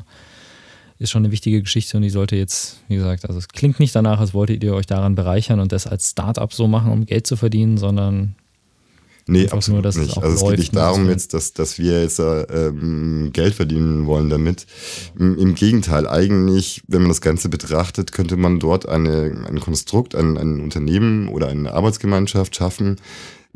ist 0.98 1.12
schon 1.12 1.24
eine 1.24 1.32
wichtige 1.32 1.62
Geschichte 1.62 1.98
und 1.98 2.04
die 2.04 2.10
sollte 2.10 2.36
jetzt, 2.36 2.78
wie 2.88 2.96
gesagt, 2.96 3.26
also 3.26 3.38
es 3.38 3.48
klingt 3.50 3.80
nicht 3.80 3.96
danach, 3.96 4.20
als 4.20 4.34
wolltet 4.34 4.64
ihr 4.64 4.74
euch 4.74 4.86
daran 4.86 5.16
bereichern 5.16 5.60
und 5.60 5.72
das 5.72 5.88
als 5.88 6.12
Startup 6.12 6.52
so 6.54 6.68
machen, 6.68 6.92
um 6.92 7.06
Geld 7.06 7.28
zu 7.28 7.36
verdienen, 7.36 7.78
sondern 7.78 8.36
Nee, 9.28 9.48
absolut 9.50 9.84
nur, 9.84 10.04
nicht. 10.04 10.18
Also 10.18 10.36
es 10.36 10.50
geht 10.52 10.60
nicht 10.60 10.76
darum 10.76 11.10
jetzt, 11.10 11.34
dass, 11.34 11.52
dass 11.54 11.80
wir 11.80 12.04
jetzt 12.04 12.20
ähm, 12.20 13.32
Geld 13.34 13.56
verdienen 13.56 14.06
wollen 14.06 14.30
damit. 14.30 14.68
Im, 15.18 15.36
Im, 15.40 15.56
Gegenteil, 15.56 16.08
eigentlich, 16.08 16.84
wenn 16.88 17.02
man 17.02 17.10
das 17.10 17.22
Ganze 17.22 17.50
betrachtet, 17.50 18.12
könnte 18.12 18.38
man 18.38 18.60
dort 18.60 18.88
eine, 18.88 19.46
ein 19.48 19.60
Konstrukt, 19.60 20.14
ein, 20.14 20.38
ein 20.38 20.62
Unternehmen 20.62 21.28
oder 21.28 21.48
eine 21.48 21.74
Arbeitsgemeinschaft 21.74 22.56
schaffen, 22.56 22.98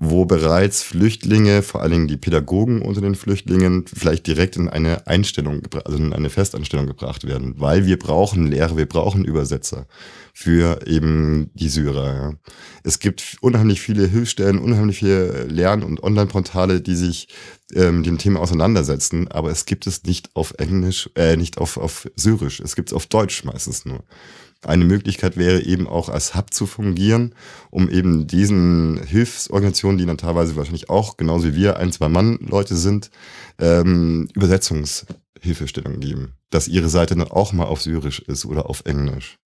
wo 0.01 0.23
bereits 0.23 0.81
Flüchtlinge, 0.81 1.61
vor 1.61 1.81
allen 1.81 1.91
Dingen 1.91 2.07
die 2.07 2.15
Pädagogen 2.15 2.81
unter 2.81 3.01
den 3.01 3.15
Flüchtlingen, 3.15 3.83
vielleicht 3.85 4.27
direkt 4.27 4.55
in 4.55 4.69
eine 4.69 5.07
Einstellung, 5.07 5.61
also 5.83 5.97
in 5.97 6.13
eine 6.13 6.29
Festanstellung 6.29 6.87
gebracht 6.87 7.27
werden, 7.27 7.55
weil 7.57 7.85
wir 7.85 7.99
brauchen 7.99 8.47
Lehrer, 8.47 8.77
wir 8.77 8.87
brauchen 8.87 9.25
Übersetzer 9.25 9.87
für 10.33 10.87
eben 10.87 11.51
die 11.53 11.67
Syrer. 11.67 12.13
Ja. 12.15 12.33
Es 12.83 12.99
gibt 12.99 13.35
unheimlich 13.41 13.81
viele 13.81 14.07
Hilfsstellen, 14.07 14.59
unheimlich 14.59 14.99
viele 14.99 15.43
Lern- 15.47 15.83
und 15.83 16.01
Online-Portale, 16.01 16.79
die 16.79 16.95
sich 16.95 17.27
äh, 17.73 17.91
mit 17.91 18.05
dem 18.05 18.17
Thema 18.17 18.39
auseinandersetzen, 18.39 19.27
aber 19.27 19.51
es 19.51 19.65
gibt 19.65 19.85
es 19.85 20.05
nicht 20.05 20.29
auf 20.33 20.53
Englisch, 20.59 21.09
äh, 21.15 21.35
nicht 21.35 21.57
auf, 21.57 21.75
auf 21.75 22.09
Syrisch, 22.15 22.61
es 22.61 22.77
gibt 22.77 22.89
es 22.89 22.93
auf 22.93 23.07
Deutsch 23.07 23.43
meistens 23.43 23.83
nur. 23.83 24.05
Eine 24.65 24.83
Möglichkeit 24.83 25.37
wäre 25.37 25.61
eben 25.61 25.87
auch 25.87 26.09
als 26.09 26.35
Hub 26.35 26.53
zu 26.53 26.65
fungieren, 26.65 27.33
um 27.71 27.89
eben 27.89 28.27
diesen 28.27 29.01
Hilfsorganisationen, 29.01 29.97
die 29.97 30.05
dann 30.05 30.17
teilweise 30.17 30.57
wahrscheinlich 30.57 30.89
auch, 30.89 31.15
genauso 31.15 31.47
wie 31.47 31.55
wir, 31.55 31.77
ein, 31.77 31.93
zwei 31.93 32.09
Mann-Leute 32.09 32.75
sind, 32.75 33.09
ähm, 33.57 34.27
Übersetzungshilfestellung 34.33 36.01
geben. 36.01 36.33
Dass 36.49 36.67
ihre 36.67 36.89
Seite 36.89 37.15
dann 37.15 37.31
auch 37.31 37.53
mal 37.53 37.65
auf 37.65 37.81
Syrisch 37.81 38.19
ist 38.19 38.45
oder 38.45 38.69
auf 38.69 38.83
Englisch. 38.85 39.37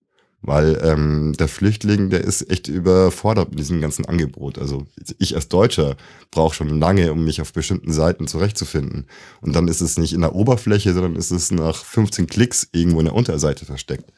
Weil 0.46 0.80
ähm, 0.84 1.34
der 1.40 1.48
Flüchtling, 1.48 2.10
der 2.10 2.22
ist 2.22 2.50
echt 2.52 2.68
überfordert 2.68 3.52
mit 3.52 3.60
diesem 3.60 3.80
ganzen 3.80 4.04
Angebot. 4.04 4.60
Also 4.60 4.86
ich 5.18 5.36
als 5.36 5.48
Deutscher 5.48 5.96
brauche 6.32 6.54
schon 6.54 6.80
lange, 6.80 7.14
um 7.14 7.24
mich 7.24 7.40
auf 7.40 7.54
bestimmten 7.54 7.94
Seiten 7.94 8.28
zurechtzufinden. 8.28 9.08
Und 9.40 9.56
dann 9.56 9.70
ist 9.70 9.80
es 9.80 9.98
nicht 9.98 10.12
in 10.12 10.20
der 10.20 10.36
Oberfläche, 10.36 10.94
sondern 10.94 11.16
ist 11.16 11.32
es 11.32 11.50
nach 11.52 11.86
15 11.86 12.28
Klicks 12.28 12.68
irgendwo 12.74 13.00
in 13.00 13.06
der 13.06 13.16
Unterseite 13.16 13.66
versteckt. 13.66 14.12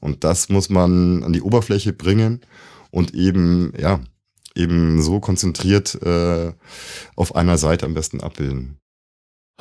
Und 0.00 0.24
das 0.24 0.50
muss 0.50 0.68
man 0.68 1.24
an 1.24 1.32
die 1.32 1.42
Oberfläche 1.42 1.94
bringen 1.94 2.42
und 2.90 3.14
eben, 3.14 3.72
ja, 3.78 4.00
eben 4.54 5.02
so 5.02 5.20
konzentriert 5.20 6.00
äh, 6.02 6.52
auf 7.16 7.34
einer 7.34 7.56
Seite 7.56 7.86
am 7.86 7.94
besten 7.94 8.20
abbilden. 8.20 8.76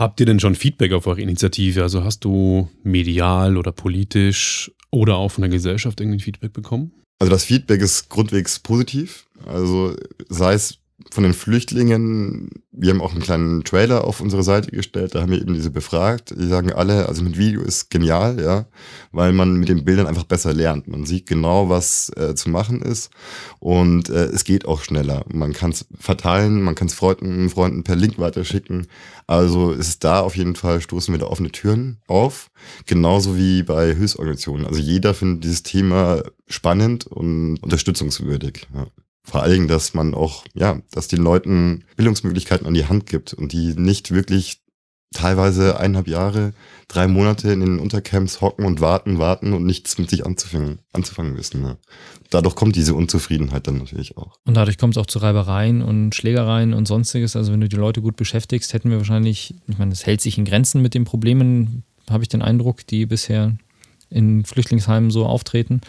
Habt 0.01 0.19
ihr 0.19 0.25
denn 0.25 0.39
schon 0.39 0.55
Feedback 0.55 0.93
auf 0.93 1.05
eure 1.05 1.21
Initiative? 1.21 1.83
Also 1.83 2.03
hast 2.03 2.25
du 2.25 2.67
medial 2.81 3.55
oder 3.55 3.71
politisch 3.71 4.71
oder 4.89 5.17
auch 5.17 5.29
von 5.29 5.43
der 5.43 5.51
Gesellschaft 5.51 6.01
irgendwie 6.01 6.19
Feedback 6.19 6.53
bekommen? 6.53 6.91
Also 7.19 7.29
das 7.29 7.43
Feedback 7.43 7.81
ist 7.81 8.09
grundwegs 8.09 8.57
positiv. 8.57 9.27
Also 9.45 9.95
sei 10.27 10.53
es 10.53 10.79
von 11.09 11.23
den 11.23 11.33
Flüchtlingen, 11.33 12.49
wir 12.71 12.91
haben 12.91 13.01
auch 13.01 13.11
einen 13.11 13.21
kleinen 13.21 13.63
Trailer 13.63 14.05
auf 14.05 14.21
unsere 14.21 14.43
Seite 14.43 14.71
gestellt, 14.71 15.15
da 15.15 15.21
haben 15.21 15.31
wir 15.31 15.41
eben 15.41 15.53
diese 15.53 15.71
befragt. 15.71 16.33
Die 16.37 16.47
sagen 16.47 16.71
alle, 16.71 17.07
also 17.07 17.23
mit 17.23 17.37
Video 17.37 17.61
ist 17.61 17.89
genial, 17.89 18.41
ja, 18.41 18.65
weil 19.11 19.33
man 19.33 19.55
mit 19.55 19.69
den 19.69 19.85
Bildern 19.85 20.07
einfach 20.07 20.23
besser 20.23 20.53
lernt. 20.53 20.87
Man 20.87 21.05
sieht 21.05 21.27
genau, 21.27 21.69
was 21.69 22.11
äh, 22.15 22.35
zu 22.35 22.49
machen 22.49 22.81
ist 22.81 23.09
und 23.59 24.09
äh, 24.09 24.25
es 24.25 24.43
geht 24.43 24.65
auch 24.65 24.83
schneller. 24.83 25.25
Man 25.31 25.53
kann 25.53 25.71
es 25.71 25.85
verteilen, 25.99 26.61
man 26.61 26.75
kann 26.75 26.87
es 26.87 26.93
Freunden, 26.93 27.49
Freunden 27.49 27.83
per 27.83 27.95
Link 27.95 28.19
weiterschicken. 28.19 28.87
Also 29.27 29.71
ist 29.71 30.03
da 30.03 30.19
auf 30.19 30.35
jeden 30.35 30.55
Fall, 30.55 30.81
stoßen 30.81 31.13
wir 31.13 31.19
da 31.19 31.27
offene 31.27 31.51
Türen 31.51 31.99
auf. 32.07 32.51
Genauso 32.85 33.37
wie 33.37 33.63
bei 33.63 33.93
Hilfsorganisationen. 33.95 34.65
Also 34.65 34.79
jeder 34.79 35.13
findet 35.13 35.43
dieses 35.43 35.63
Thema 35.63 36.23
spannend 36.47 37.07
und 37.07 37.57
unterstützungswürdig. 37.63 38.67
Ja. 38.73 38.87
Vor 39.23 39.47
Dingen, 39.47 39.67
dass 39.67 39.93
man 39.93 40.13
auch, 40.13 40.43
ja, 40.53 40.79
dass 40.91 41.07
den 41.07 41.21
Leuten 41.21 41.83
Bildungsmöglichkeiten 41.95 42.65
an 42.65 42.73
die 42.73 42.87
Hand 42.87 43.05
gibt 43.05 43.33
und 43.33 43.53
die 43.53 43.75
nicht 43.75 44.11
wirklich 44.11 44.61
teilweise 45.13 45.77
eineinhalb 45.77 46.07
Jahre, 46.07 46.53
drei 46.87 47.07
Monate 47.07 47.51
in 47.51 47.59
den 47.59 47.79
Untercamps 47.79 48.41
hocken 48.41 48.65
und 48.65 48.79
warten, 48.79 49.19
warten 49.19 49.53
und 49.53 49.65
nichts 49.65 49.97
mit 49.97 50.09
sich 50.09 50.25
anzufangen, 50.25 50.79
anzufangen 50.93 51.37
wissen. 51.37 51.61
Ne? 51.61 51.77
Dadurch 52.29 52.55
kommt 52.55 52.75
diese 52.75 52.95
Unzufriedenheit 52.95 53.67
dann 53.67 53.77
natürlich 53.77 54.17
auch. 54.17 54.37
Und 54.45 54.55
dadurch 54.55 54.77
kommt 54.77 54.95
es 54.95 54.97
auch 54.97 55.05
zu 55.05 55.19
Reibereien 55.19 55.81
und 55.81 56.15
Schlägereien 56.15 56.73
und 56.73 56.87
sonstiges. 56.87 57.35
Also 57.35 57.51
wenn 57.51 57.61
du 57.61 57.67
die 57.67 57.75
Leute 57.75 58.01
gut 58.01 58.15
beschäftigst, 58.15 58.73
hätten 58.73 58.89
wir 58.89 58.97
wahrscheinlich, 58.97 59.55
ich 59.67 59.77
meine, 59.77 59.91
es 59.91 60.05
hält 60.05 60.21
sich 60.21 60.37
in 60.37 60.45
Grenzen 60.45 60.81
mit 60.81 60.93
den 60.93 61.03
Problemen, 61.03 61.83
habe 62.09 62.23
ich 62.23 62.29
den 62.29 62.41
Eindruck, 62.41 62.87
die 62.87 63.05
bisher 63.05 63.57
in 64.09 64.45
Flüchtlingsheimen 64.45 65.11
so 65.11 65.25
auftreten. 65.25 65.81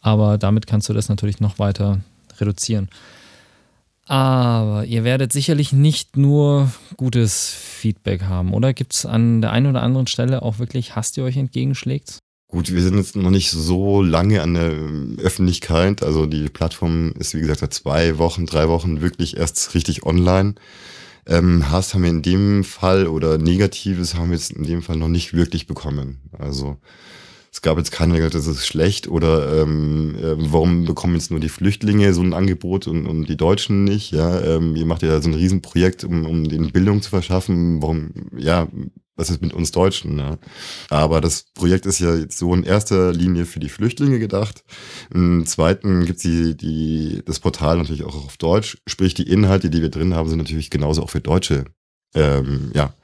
Aber 0.00 0.36
damit 0.36 0.66
kannst 0.66 0.88
du 0.88 0.92
das 0.92 1.08
natürlich 1.08 1.40
noch 1.40 1.58
weiter 1.58 2.00
reduzieren. 2.40 2.88
Aber 4.06 4.84
ihr 4.84 5.04
werdet 5.04 5.32
sicherlich 5.32 5.72
nicht 5.72 6.16
nur 6.16 6.70
gutes 6.96 7.48
Feedback 7.48 8.22
haben, 8.22 8.52
oder? 8.52 8.74
Gibt 8.74 8.94
es 8.94 9.06
an 9.06 9.40
der 9.40 9.52
einen 9.52 9.66
oder 9.66 9.82
anderen 9.82 10.06
Stelle 10.06 10.42
auch 10.42 10.58
wirklich 10.58 10.96
Hass, 10.96 11.12
die 11.12 11.22
euch 11.22 11.36
entgegenschlägt? 11.36 12.18
Gut, 12.48 12.70
wir 12.70 12.82
sind 12.82 12.98
jetzt 12.98 13.16
noch 13.16 13.30
nicht 13.30 13.50
so 13.50 14.02
lange 14.02 14.42
an 14.42 14.54
der 14.54 15.24
Öffentlichkeit. 15.24 16.02
Also 16.02 16.26
die 16.26 16.50
Plattform 16.50 17.12
ist, 17.18 17.34
wie 17.34 17.40
gesagt, 17.40 17.60
seit 17.60 17.72
zwei 17.72 18.18
Wochen, 18.18 18.44
drei 18.44 18.68
Wochen 18.68 19.00
wirklich 19.00 19.38
erst 19.38 19.74
richtig 19.74 20.04
online. 20.04 20.56
Ähm, 21.26 21.70
Hass 21.70 21.94
haben 21.94 22.02
wir 22.02 22.10
in 22.10 22.20
dem 22.20 22.64
Fall 22.64 23.06
oder 23.06 23.38
Negatives 23.38 24.16
haben 24.16 24.30
wir 24.30 24.36
jetzt 24.36 24.50
in 24.50 24.64
dem 24.64 24.82
Fall 24.82 24.96
noch 24.96 25.08
nicht 25.08 25.32
wirklich 25.32 25.66
bekommen. 25.66 26.20
Also 26.38 26.76
es 27.52 27.60
gab 27.60 27.76
jetzt 27.76 27.92
gesagt 27.92 28.34
das 28.34 28.46
ist 28.46 28.66
schlecht 28.66 29.08
oder 29.08 29.62
ähm, 29.62 30.16
äh, 30.18 30.34
warum 30.38 30.86
bekommen 30.86 31.14
jetzt 31.14 31.30
nur 31.30 31.38
die 31.38 31.50
Flüchtlinge 31.50 32.14
so 32.14 32.22
ein 32.22 32.32
Angebot 32.32 32.86
und, 32.86 33.06
und 33.06 33.28
die 33.28 33.36
Deutschen 33.36 33.84
nicht? 33.84 34.10
Ja, 34.10 34.40
ähm, 34.40 34.74
ihr 34.74 34.86
macht 34.86 35.02
ja 35.02 35.20
so 35.20 35.28
ein 35.28 35.34
Riesenprojekt, 35.34 36.02
um, 36.04 36.24
um 36.24 36.48
den 36.48 36.72
Bildung 36.72 37.02
zu 37.02 37.10
verschaffen. 37.10 37.82
Warum, 37.82 38.12
ja, 38.38 38.68
was 39.16 39.28
ist 39.28 39.42
mit 39.42 39.52
uns 39.52 39.70
Deutschen? 39.70 40.18
Ja? 40.18 40.38
Aber 40.88 41.20
das 41.20 41.44
Projekt 41.52 41.84
ist 41.84 41.98
ja 42.00 42.16
jetzt 42.16 42.38
so 42.38 42.54
in 42.54 42.64
erster 42.64 43.12
Linie 43.12 43.44
für 43.44 43.60
die 43.60 43.68
Flüchtlinge 43.68 44.18
gedacht. 44.18 44.64
Im 45.12 45.44
zweiten 45.44 46.06
gibt 46.06 46.16
es 46.16 46.22
die, 46.22 46.56
die, 46.56 47.22
das 47.26 47.38
Portal 47.38 47.76
natürlich 47.76 48.04
auch 48.04 48.14
auf 48.14 48.38
Deutsch. 48.38 48.78
Sprich, 48.86 49.12
die 49.12 49.28
Inhalte, 49.28 49.68
die 49.68 49.82
wir 49.82 49.90
drin 49.90 50.14
haben, 50.14 50.30
sind 50.30 50.38
natürlich 50.38 50.70
genauso 50.70 51.02
auch 51.02 51.10
für 51.10 51.20
Deutsche 51.20 51.66
ähm, 52.14 52.70
ja, 52.74 52.94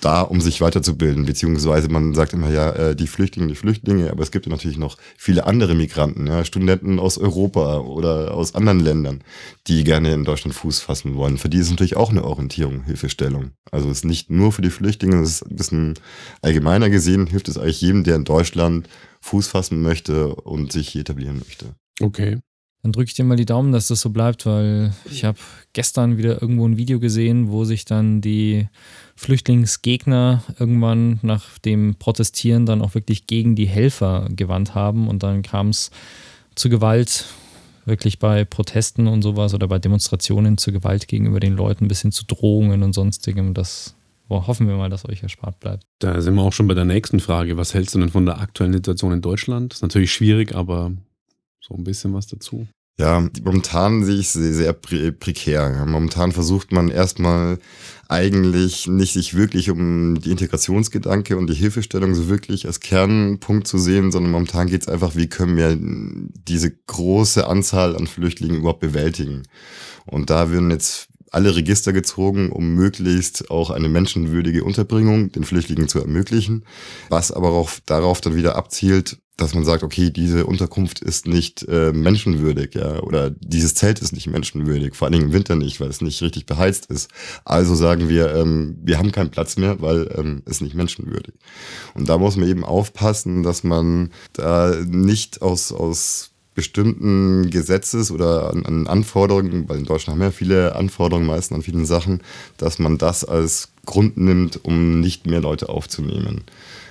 da, 0.00 0.22
um 0.22 0.40
sich 0.40 0.60
weiterzubilden, 0.60 1.26
beziehungsweise 1.26 1.88
man 1.88 2.14
sagt 2.14 2.32
immer 2.32 2.50
ja, 2.50 2.70
äh, 2.70 2.96
die 2.96 3.06
Flüchtlinge, 3.06 3.48
die 3.48 3.54
Flüchtlinge, 3.54 4.10
aber 4.10 4.22
es 4.22 4.30
gibt 4.30 4.46
natürlich 4.46 4.78
noch 4.78 4.96
viele 5.16 5.46
andere 5.46 5.74
Migranten, 5.74 6.26
ja, 6.26 6.44
Studenten 6.44 6.98
aus 6.98 7.18
Europa 7.18 7.78
oder 7.78 8.34
aus 8.34 8.54
anderen 8.54 8.80
Ländern, 8.80 9.22
die 9.66 9.84
gerne 9.84 10.12
in 10.12 10.24
Deutschland 10.24 10.54
Fuß 10.54 10.80
fassen 10.80 11.14
wollen. 11.16 11.38
Für 11.38 11.48
die 11.48 11.58
ist 11.58 11.70
natürlich 11.70 11.96
auch 11.96 12.10
eine 12.10 12.24
Orientierung, 12.24 12.84
Hilfestellung. 12.84 13.52
Also 13.70 13.88
es 13.90 13.98
ist 13.98 14.04
nicht 14.04 14.30
nur 14.30 14.52
für 14.52 14.62
die 14.62 14.70
Flüchtlinge, 14.70 15.20
es 15.20 15.42
ist 15.42 15.50
ein 15.50 15.56
bisschen 15.56 15.94
allgemeiner 16.42 16.90
gesehen, 16.90 17.26
hilft 17.26 17.48
es 17.48 17.58
eigentlich 17.58 17.80
jedem, 17.80 18.04
der 18.04 18.16
in 18.16 18.24
Deutschland 18.24 18.88
Fuß 19.22 19.48
fassen 19.48 19.82
möchte 19.82 20.34
und 20.34 20.72
sich 20.72 20.88
hier 20.88 21.02
etablieren 21.02 21.38
möchte. 21.38 21.74
Okay. 22.00 22.38
Dann 22.82 22.92
drücke 22.92 23.08
ich 23.08 23.14
dir 23.14 23.24
mal 23.24 23.36
die 23.36 23.46
Daumen, 23.46 23.72
dass 23.72 23.88
das 23.88 24.00
so 24.00 24.10
bleibt, 24.10 24.46
weil 24.46 24.92
ich 25.10 25.24
habe 25.24 25.38
gestern 25.74 26.16
wieder 26.16 26.40
irgendwo 26.40 26.66
ein 26.66 26.78
Video 26.78 26.98
gesehen, 26.98 27.50
wo 27.50 27.64
sich 27.64 27.84
dann 27.84 28.22
die 28.22 28.68
Flüchtlingsgegner 29.16 30.42
irgendwann 30.58 31.18
nach 31.22 31.58
dem 31.58 31.96
Protestieren 31.96 32.64
dann 32.64 32.80
auch 32.80 32.94
wirklich 32.94 33.26
gegen 33.26 33.54
die 33.54 33.66
Helfer 33.66 34.28
gewandt 34.30 34.74
haben 34.74 35.08
und 35.08 35.22
dann 35.22 35.42
kam 35.42 35.68
es 35.68 35.90
zu 36.54 36.70
Gewalt, 36.70 37.26
wirklich 37.84 38.18
bei 38.18 38.44
Protesten 38.44 39.08
und 39.08 39.22
sowas 39.22 39.52
oder 39.52 39.68
bei 39.68 39.78
Demonstrationen 39.78 40.56
zu 40.56 40.72
Gewalt 40.72 41.06
gegenüber 41.06 41.40
den 41.40 41.54
Leuten, 41.54 41.86
bis 41.86 42.00
hin 42.00 42.12
zu 42.12 42.24
Drohungen 42.24 42.82
und 42.82 42.94
sonstigem. 42.94 43.52
Das 43.52 43.94
boah, 44.28 44.46
hoffen 44.46 44.68
wir 44.68 44.76
mal, 44.76 44.88
dass 44.88 45.06
euch 45.06 45.22
erspart 45.22 45.60
bleibt. 45.60 45.84
Da 45.98 46.20
sind 46.20 46.34
wir 46.34 46.42
auch 46.42 46.52
schon 46.52 46.68
bei 46.68 46.74
der 46.74 46.84
nächsten 46.86 47.20
Frage. 47.20 47.56
Was 47.56 47.74
hältst 47.74 47.94
du 47.94 47.98
denn 47.98 48.08
von 48.08 48.24
der 48.24 48.40
aktuellen 48.40 48.72
Situation 48.72 49.12
in 49.12 49.20
Deutschland? 49.20 49.72
Das 49.72 49.78
ist 49.78 49.82
natürlich 49.82 50.12
schwierig, 50.12 50.54
aber 50.54 50.92
so 51.60 51.74
ein 51.74 51.84
bisschen 51.84 52.14
was 52.14 52.26
dazu. 52.26 52.66
Ja, 53.00 53.26
momentan 53.42 54.04
sehe 54.04 54.16
ich 54.16 54.26
es 54.26 54.32
sehr, 54.34 54.52
sehr 54.52 54.72
prekär. 54.74 55.86
Momentan 55.86 56.32
versucht 56.32 56.70
man 56.70 56.90
erstmal 56.90 57.58
eigentlich 58.08 58.88
nicht 58.88 59.14
sich 59.14 59.34
wirklich 59.34 59.70
um 59.70 60.20
die 60.20 60.30
Integrationsgedanke 60.30 61.38
und 61.38 61.48
die 61.48 61.54
Hilfestellung 61.54 62.14
so 62.14 62.28
wirklich 62.28 62.66
als 62.66 62.80
Kernpunkt 62.80 63.66
zu 63.66 63.78
sehen, 63.78 64.12
sondern 64.12 64.32
momentan 64.32 64.66
geht 64.66 64.82
es 64.82 64.88
einfach, 64.88 65.16
wie 65.16 65.28
können 65.28 65.56
wir 65.56 65.78
diese 66.46 66.72
große 66.72 67.46
Anzahl 67.46 67.96
an 67.96 68.06
Flüchtlingen 68.06 68.58
überhaupt 68.58 68.80
bewältigen. 68.80 69.44
Und 70.04 70.28
da 70.28 70.50
würden 70.50 70.70
jetzt 70.70 71.08
alle 71.30 71.56
Register 71.56 71.94
gezogen, 71.94 72.52
um 72.52 72.74
möglichst 72.74 73.50
auch 73.50 73.70
eine 73.70 73.88
menschenwürdige 73.88 74.62
Unterbringung 74.62 75.32
den 75.32 75.44
Flüchtlingen 75.44 75.88
zu 75.88 76.00
ermöglichen, 76.00 76.66
was 77.08 77.32
aber 77.32 77.52
auch 77.52 77.70
darauf 77.86 78.20
dann 78.20 78.34
wieder 78.34 78.56
abzielt, 78.56 79.16
dass 79.40 79.54
man 79.54 79.64
sagt, 79.64 79.82
okay, 79.82 80.10
diese 80.10 80.46
Unterkunft 80.46 81.00
ist 81.00 81.26
nicht 81.26 81.66
äh, 81.68 81.92
menschenwürdig, 81.92 82.74
ja, 82.74 83.00
oder 83.00 83.30
dieses 83.30 83.74
Zelt 83.74 84.00
ist 84.00 84.12
nicht 84.12 84.26
menschenwürdig, 84.26 84.94
vor 84.94 85.06
allen 85.06 85.12
Dingen 85.12 85.26
im 85.26 85.32
Winter 85.32 85.56
nicht, 85.56 85.80
weil 85.80 85.88
es 85.88 86.00
nicht 86.00 86.20
richtig 86.22 86.46
beheizt 86.46 86.86
ist. 86.86 87.10
Also 87.44 87.74
sagen 87.74 88.08
wir, 88.08 88.34
ähm, 88.34 88.76
wir 88.82 88.98
haben 88.98 89.12
keinen 89.12 89.30
Platz 89.30 89.56
mehr, 89.56 89.80
weil 89.80 90.10
ähm, 90.16 90.42
es 90.46 90.60
nicht 90.60 90.74
menschenwürdig. 90.74 91.34
Und 91.94 92.08
da 92.08 92.18
muss 92.18 92.36
man 92.36 92.48
eben 92.48 92.64
aufpassen, 92.64 93.42
dass 93.42 93.64
man 93.64 94.10
da 94.32 94.74
nicht 94.86 95.42
aus, 95.42 95.72
aus 95.72 96.30
bestimmten 96.54 97.48
Gesetzes 97.50 98.10
oder 98.10 98.50
an, 98.50 98.66
an 98.66 98.86
Anforderungen, 98.86 99.68
weil 99.68 99.78
in 99.78 99.84
Deutschland 99.86 100.14
haben 100.14 100.20
wir 100.20 100.26
ja 100.26 100.32
viele 100.32 100.76
Anforderungen 100.76 101.26
meistens 101.26 101.56
an 101.56 101.62
vielen 101.62 101.86
Sachen, 101.86 102.22
dass 102.58 102.78
man 102.78 102.98
das 102.98 103.24
als 103.24 103.70
Grund 103.86 104.16
nimmt, 104.16 104.64
um 104.64 105.00
nicht 105.00 105.26
mehr 105.26 105.40
Leute 105.40 105.68
aufzunehmen. 105.68 106.44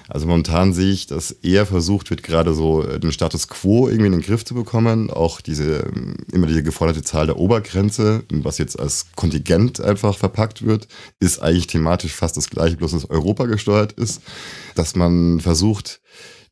Also 0.10 0.26
momentan 0.26 0.74
sehe 0.74 0.92
ich, 0.92 1.06
dass 1.06 1.30
eher 1.32 1.68
versucht 1.68 2.10
wird, 2.10 2.24
gerade 2.24 2.56
so 2.56 2.84
äh, 2.84 3.00
den 3.00 3.12
Status 3.12 3.48
quo 3.48 3.88
irgendwie 3.88 4.08
in 4.08 4.14
den 4.14 4.22
Griff 4.22 4.44
zu 4.44 4.56
bekommen. 4.56 5.12
Auch 5.12 5.40
diese, 5.40 5.82
ähm, 5.82 6.16
immer 6.32 6.48
diese 6.48 6.64
geforderte 6.64 7.04
Zahl 7.04 7.28
der 7.28 7.38
Obergrenze, 7.38 8.24
was 8.32 8.58
jetzt 8.58 8.80
als 8.80 9.06
Kontingent 9.16 9.80
einfach 9.80 10.18
verpackt 10.18 10.66
wird, 10.66 10.88
ist 11.20 11.44
eigentlich 11.44 11.68
thematisch 11.68 12.14
fast 12.14 12.38
das 12.38 12.50
gleiche, 12.50 12.78
bloß 12.78 12.94
dass 12.94 13.10
Europa 13.10 13.46
gesteuert 13.46 13.94
ist. 13.94 14.22
Dass 14.74 14.96
man 14.96 15.40
versucht, 15.42 16.02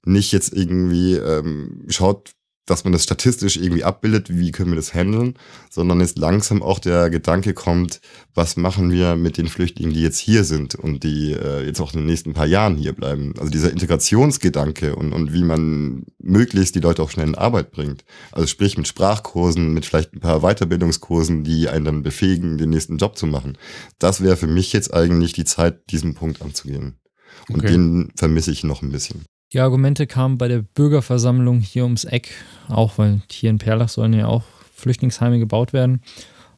nicht 0.06 0.32
jetzt 0.32 0.54
irgendwie 0.54 1.16
ähm, 1.16 1.84
schaut, 1.90 2.32
dass 2.68 2.84
man 2.84 2.94
das 2.94 3.04
statistisch 3.04 3.58
irgendwie 3.58 3.84
abbildet, 3.84 4.30
wie 4.30 4.52
können 4.52 4.72
wir 4.72 4.76
das 4.76 4.94
handeln, 4.94 5.36
sondern 5.72 6.02
jetzt 6.02 6.20
langsam 6.20 6.62
auch 6.62 6.80
der 6.80 7.10
Gedanke 7.10 7.54
kommt, 7.54 8.02
was 8.36 8.58
machen 8.58 8.92
wir 8.92 9.16
mit 9.16 9.38
den 9.38 9.48
Flüchtlingen, 9.48 9.94
die 9.94 10.02
jetzt 10.02 10.20
hier 10.20 10.44
sind 10.44 10.76
und 10.76 11.04
die 11.04 11.32
äh, 11.32 11.66
jetzt 11.66 11.80
auch 11.80 11.94
in 11.94 12.02
den 12.02 12.06
nächsten 12.06 12.34
paar 12.34 12.46
Jahren 12.46 12.76
hier 12.76 12.94
bleiben. 12.94 13.34
Also 13.40 13.50
dieser 13.50 13.72
Integrationsgedanke 13.72 14.96
und, 14.96 15.14
und 15.14 15.34
wie 15.34 15.44
man 15.44 16.06
möglichst 16.20 16.76
die 16.76 16.82
Leute 16.82 17.02
auch 17.02 17.10
schnell 17.10 17.30
in 17.30 17.36
Arbeit 17.36 17.72
bringt. 17.72 18.04
Also 18.32 18.48
sprich 18.48 18.78
mit 18.78 18.88
Sprachkursen, 18.88 19.74
mit 19.74 19.86
vielleicht 19.86 20.14
ein 20.14 20.20
paar 20.20 20.42
Weiterbildungskursen, 20.42 21.46
die 21.46 21.70
einen 21.70 21.86
dann 21.86 22.04
befähigen, 22.04 22.58
den 22.58 22.70
nächsten 22.70 22.98
Job 22.98 23.18
zu 23.18 23.28
machen. 23.28 23.58
Das 23.98 24.22
wäre 24.22 24.36
für 24.36 24.48
mich 24.48 24.74
jetzt 24.74 24.94
eigentlich 24.94 25.32
die 25.32 25.46
Zeit, 25.46 25.90
diesen 25.90 26.16
Punkt 26.16 26.42
anzugehen. 26.42 27.00
Und 27.48 27.60
okay. 27.60 27.72
den 27.72 28.12
vermisse 28.16 28.52
ich 28.52 28.66
noch 28.66 28.82
ein 28.82 28.92
bisschen. 28.92 29.26
Die 29.54 29.62
Argumente 29.62 30.08
kamen 30.08 30.38
bei 30.38 30.50
der 30.50 30.62
Bürgerversammlung 30.62 31.62
hier 31.62 31.86
ums 31.86 32.04
Eck, 32.04 32.32
auch 32.68 32.98
weil 32.98 33.22
hier 33.32 33.50
in 33.50 33.60
Perlach 33.60 33.88
sollen 33.88 34.12
ja 34.12 34.28
auch 34.28 34.44
Flüchtlingsheime 34.76 35.40
gebaut 35.40 35.72
werden. 35.72 36.02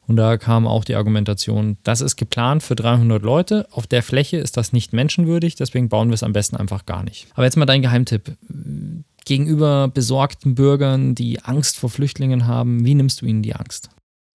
Und 0.08 0.16
da 0.16 0.38
kam 0.38 0.66
auch 0.66 0.84
die 0.84 0.96
Argumentation, 0.96 1.78
das 1.84 2.00
ist 2.00 2.16
geplant 2.16 2.64
für 2.64 2.74
300 2.74 3.22
Leute, 3.22 3.68
auf 3.70 3.86
der 3.86 4.02
Fläche 4.02 4.38
ist 4.38 4.56
das 4.56 4.72
nicht 4.72 4.92
menschenwürdig, 4.92 5.54
deswegen 5.54 5.88
bauen 5.88 6.08
wir 6.08 6.14
es 6.14 6.24
am 6.24 6.32
besten 6.32 6.56
einfach 6.56 6.84
gar 6.84 7.04
nicht. 7.04 7.28
Aber 7.34 7.44
jetzt 7.44 7.56
mal 7.56 7.64
dein 7.64 7.82
Geheimtipp. 7.82 8.36
Gegenüber 9.24 9.86
besorgten 9.86 10.56
Bürgern, 10.56 11.14
die 11.14 11.40
Angst 11.44 11.76
vor 11.76 11.90
Flüchtlingen 11.90 12.48
haben, 12.48 12.84
wie 12.84 12.96
nimmst 12.96 13.20
du 13.20 13.26
ihnen 13.26 13.42
die 13.42 13.54
Angst? 13.54 13.90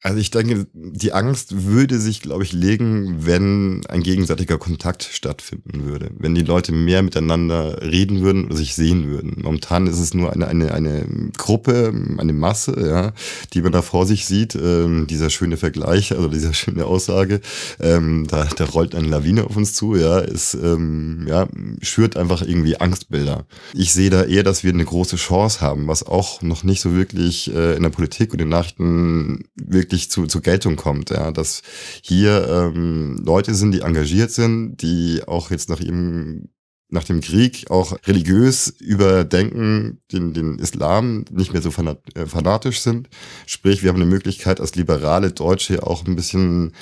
Also 0.05 0.19
ich 0.19 0.29
denke, 0.29 0.67
die 0.71 1.13
Angst 1.13 1.65
würde 1.65 1.99
sich, 1.99 2.21
glaube 2.21 2.43
ich, 2.43 2.53
legen, 2.53 3.25
wenn 3.25 3.81
ein 3.87 4.03
gegenseitiger 4.03 4.59
Kontakt 4.59 5.01
stattfinden 5.01 5.83
würde. 5.85 6.11
Wenn 6.15 6.35
die 6.35 6.43
Leute 6.43 6.73
mehr 6.73 7.01
miteinander 7.01 7.81
reden 7.81 8.21
würden 8.21 8.45
oder 8.45 8.55
sich 8.55 8.75
sehen 8.75 9.07
würden. 9.07 9.41
Momentan 9.41 9.87
ist 9.87 9.97
es 9.97 10.13
nur 10.13 10.31
eine, 10.31 10.47
eine, 10.47 10.75
eine 10.75 11.07
Gruppe, 11.35 11.91
eine 12.19 12.33
Masse, 12.33 12.75
ja, 12.87 13.13
die 13.55 13.63
man 13.63 13.71
da 13.71 13.81
vor 13.81 14.05
sich 14.05 14.27
sieht. 14.27 14.53
Ähm, 14.53 15.07
dieser 15.07 15.31
schöne 15.31 15.57
Vergleich, 15.57 16.11
also 16.11 16.27
dieser 16.27 16.53
schöne 16.53 16.85
Aussage, 16.85 17.41
ähm, 17.79 18.27
da, 18.29 18.47
da 18.55 18.65
rollt 18.65 18.93
eine 18.93 19.07
Lawine 19.07 19.45
auf 19.45 19.57
uns 19.57 19.73
zu, 19.73 19.95
ja, 19.95 20.19
ist, 20.19 20.53
ähm, 20.53 21.25
ja, 21.27 21.47
schürt 21.81 22.15
einfach 22.15 22.43
irgendwie 22.43 22.79
Angstbilder. 22.79 23.47
Ich 23.73 23.91
sehe 23.91 24.11
da 24.11 24.23
eher, 24.23 24.43
dass 24.43 24.63
wir 24.63 24.71
eine 24.71 24.85
große 24.85 25.15
Chance 25.15 25.61
haben, 25.61 25.87
was 25.87 26.05
auch 26.05 26.43
noch 26.43 26.63
nicht 26.63 26.81
so 26.81 26.93
wirklich 26.93 27.51
äh, 27.51 27.75
in 27.75 27.81
der 27.81 27.89
Politik 27.89 28.33
und 28.33 28.37
den 28.37 28.49
Nachrichten 28.49 29.45
wirklich 29.55 29.94
wirklich 29.95 30.12
zu, 30.12 30.27
zur 30.27 30.41
Geltung 30.41 30.75
kommt. 30.75 31.10
Ja, 31.10 31.31
dass 31.31 31.62
hier 32.01 32.47
ähm, 32.49 33.21
Leute 33.25 33.53
sind, 33.55 33.71
die 33.71 33.81
engagiert 33.81 34.31
sind, 34.31 34.81
die 34.81 35.23
auch 35.25 35.51
jetzt 35.51 35.69
nach 35.69 35.79
ihrem 35.79 36.49
nach 36.88 37.03
dem 37.03 37.19
Krieg 37.19 37.71
auch 37.71 37.97
religiös 38.05 38.67
überdenken, 38.79 40.01
den, 40.12 40.34
den 40.34 40.60
Islam 40.60 41.25
nicht 41.31 41.51
mehr 41.51 41.62
so 41.62 41.69
äh, 41.69 42.25
fanatisch 42.27 42.81
sind. 42.81 43.10
Sprich, 43.47 43.81
wir 43.81 43.89
haben 43.89 43.95
eine 44.01 44.10
Möglichkeit 44.10 44.62
als 44.62 44.75
liberale 44.75 45.31
Deutsche 45.31 45.86
auch 45.86 46.05
ein 46.05 46.15
bisschen 46.15 46.73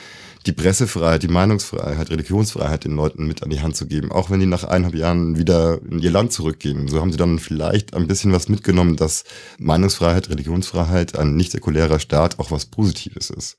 die 0.46 0.52
Pressefreiheit, 0.52 1.24
die 1.24 1.30
Meinungsfreiheit, 1.30 2.10
Religionsfreiheit 2.10 2.84
den 2.84 2.96
Leuten 2.96 3.26
mit 3.26 3.44
an 3.44 3.50
die 3.50 3.62
Hand 3.62 3.78
zu 3.78 3.88
geben, 3.88 4.12
auch 4.12 4.30
wenn 4.30 4.42
die 4.42 4.46
nach 4.46 4.66
eineinhalb 4.66 4.96
Jahren 4.96 5.38
wieder 5.38 5.80
in 5.90 6.00
ihr 6.00 6.12
Land 6.12 6.34
zurückgehen. 6.34 6.90
So 6.90 7.00
haben 7.00 7.12
sie 7.12 7.18
dann 7.18 7.40
vielleicht 7.40 7.94
ein 7.94 8.08
bisschen 8.08 8.34
was 8.34 8.50
mitgenommen, 8.50 8.98
dass 8.98 9.24
Meinungsfreiheit, 9.58 10.30
Religionsfreiheit, 10.30 11.18
ein 11.18 11.38
nicht 11.38 11.52
säkulärer 11.52 12.00
Staat 12.00 12.40
auch 12.40 12.52
was 12.52 12.66
Positives 12.66 13.30
ist. 13.30 13.58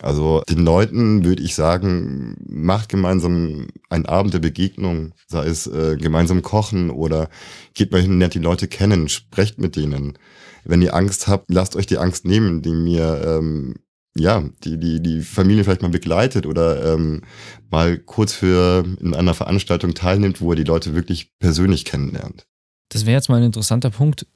Also 0.00 0.42
den 0.48 0.64
Leuten 0.64 1.24
würde 1.24 1.42
ich 1.42 1.54
sagen, 1.54 2.36
macht 2.48 2.88
gemeinsam 2.88 3.68
einen 3.88 4.06
Abend 4.06 4.34
der 4.34 4.40
Begegnung, 4.40 5.12
sei 5.28 5.46
es 5.46 5.68
äh, 5.68 5.96
gemeinsam 5.96 6.42
kochen 6.42 6.90
oder 6.90 7.28
geht 7.74 7.92
mal 7.92 8.00
hin, 8.00 8.18
lernt 8.18 8.34
die 8.34 8.40
Leute 8.40 8.66
kennen, 8.66 9.08
sprecht 9.08 9.58
mit 9.58 9.76
denen. 9.76 10.18
Wenn 10.64 10.82
ihr 10.82 10.94
Angst 10.94 11.28
habt, 11.28 11.50
lasst 11.50 11.76
euch 11.76 11.86
die 11.86 11.98
Angst 11.98 12.24
nehmen, 12.24 12.56
indem 12.56 12.86
ihr 12.86 13.22
ähm, 13.24 13.76
ja, 14.16 14.42
die, 14.64 14.78
die, 14.78 15.00
die 15.00 15.22
Familie 15.22 15.64
vielleicht 15.64 15.82
mal 15.82 15.90
begleitet 15.90 16.46
oder 16.46 16.94
ähm, 16.94 17.22
mal 17.70 17.96
kurz 17.98 18.32
für 18.32 18.84
in 19.00 19.14
einer 19.14 19.34
Veranstaltung 19.34 19.94
teilnimmt, 19.94 20.40
wo 20.40 20.52
er 20.52 20.56
die 20.56 20.64
Leute 20.64 20.94
wirklich 20.94 21.38
persönlich 21.38 21.84
kennenlernt. 21.84 22.46
Das 22.88 23.06
wäre 23.06 23.16
jetzt 23.16 23.28
mal 23.28 23.36
ein 23.36 23.44
interessanter 23.44 23.90
Punkt. 23.90 24.26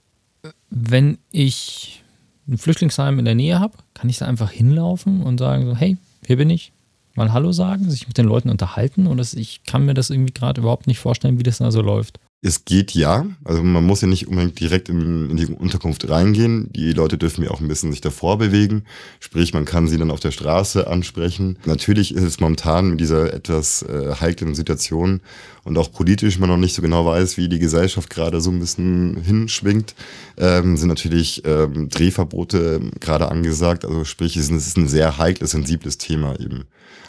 Wenn 0.71 1.19
ich 1.33 2.05
ein 2.47 2.59
Flüchtlingsheim 2.59 3.19
in 3.19 3.25
der 3.25 3.35
Nähe 3.35 3.59
habe, 3.59 3.79
kann 3.95 4.09
ich 4.09 4.19
da 4.19 4.27
einfach 4.27 4.51
hinlaufen 4.51 5.23
und 5.23 5.39
sagen 5.39 5.67
so, 5.67 5.77
hey, 5.77 5.97
hier 6.25 6.37
bin 6.37 6.51
ich, 6.51 6.73
mal 7.15 7.33
Hallo 7.33 7.53
sagen, 7.53 7.91
sich 7.91 8.07
mit 8.07 8.19
den 8.19 8.27
Leuten 8.27 8.51
unterhalten 8.51 9.07
oder 9.07 9.25
ich 9.35 9.65
kann 9.65 9.87
mir 9.87 9.95
das 9.95 10.11
irgendwie 10.11 10.35
gerade 10.35 10.61
überhaupt 10.61 10.87
nicht 10.87 10.99
vorstellen, 10.99 11.39
wie 11.39 11.43
das 11.43 11.59
da 11.59 11.71
so 11.71 11.81
läuft. 11.81 12.21
Es 12.47 12.67
geht 12.67 12.91
ja. 12.91 13.25
Also 13.43 13.63
man 13.63 13.87
muss 13.87 14.03
ja 14.03 14.07
nicht 14.07 14.29
unbedingt 14.29 14.61
direkt 14.61 14.91
in, 14.91 15.31
in, 15.31 15.37
die 15.39 15.47
Unterkunft 15.47 16.07
reingehen. 16.11 16.71
Die 16.75 16.93
Leute 16.93 17.17
dürfen 17.17 17.43
ja 17.43 17.51
auch 17.51 17.63
ein 17.63 17.69
bisschen 17.69 17.91
sich 17.91 18.03
davor 18.03 18.37
bewegen. 18.37 18.85
Sprich, 19.19 19.55
man 19.55 19.65
kann 19.65 19.89
sie 19.89 19.97
dann 19.97 20.11
auf 20.11 20.21
der 20.21 20.31
Straße 20.31 20.87
ansprechen. 20.87 21.57
Natürlich 21.65 22.15
ist 22.15 22.23
es 22.23 22.41
momentan 22.41 22.91
mit 22.91 23.01
dieser 23.01 23.33
etwas 23.33 23.81
äh, 23.81 24.17
heiklen 24.21 24.55
Situation 24.55 25.23
und 25.65 25.79
auch 25.79 25.91
politisch 25.91 26.39
man 26.39 26.51
noch 26.51 26.59
nicht 26.59 26.75
so 26.75 26.83
genau 26.83 27.07
weiß, 27.07 27.39
wie 27.39 27.49
die 27.49 27.59
Gesellschaft 27.59 28.11
gerade 28.11 28.43
so 28.43 28.51
ein 28.51 28.61
bisschen 28.61 29.17
hinschwingt, 29.23 29.95
ähm, 30.37 30.77
sind 30.77 30.89
natürlich 30.89 31.43
ähm, 31.47 31.89
Drehverbote 31.89 32.83
gerade 33.01 33.31
angesagt. 33.31 33.87
Also 33.87 34.05
sprich, 34.05 34.37
es 34.37 34.51
ist 34.51 34.77
ein 34.77 34.89
sehr 34.89 35.17
heikles, 35.17 35.53
sensibles 35.53 35.97
Thema 35.97 36.39
eben. 36.39 36.65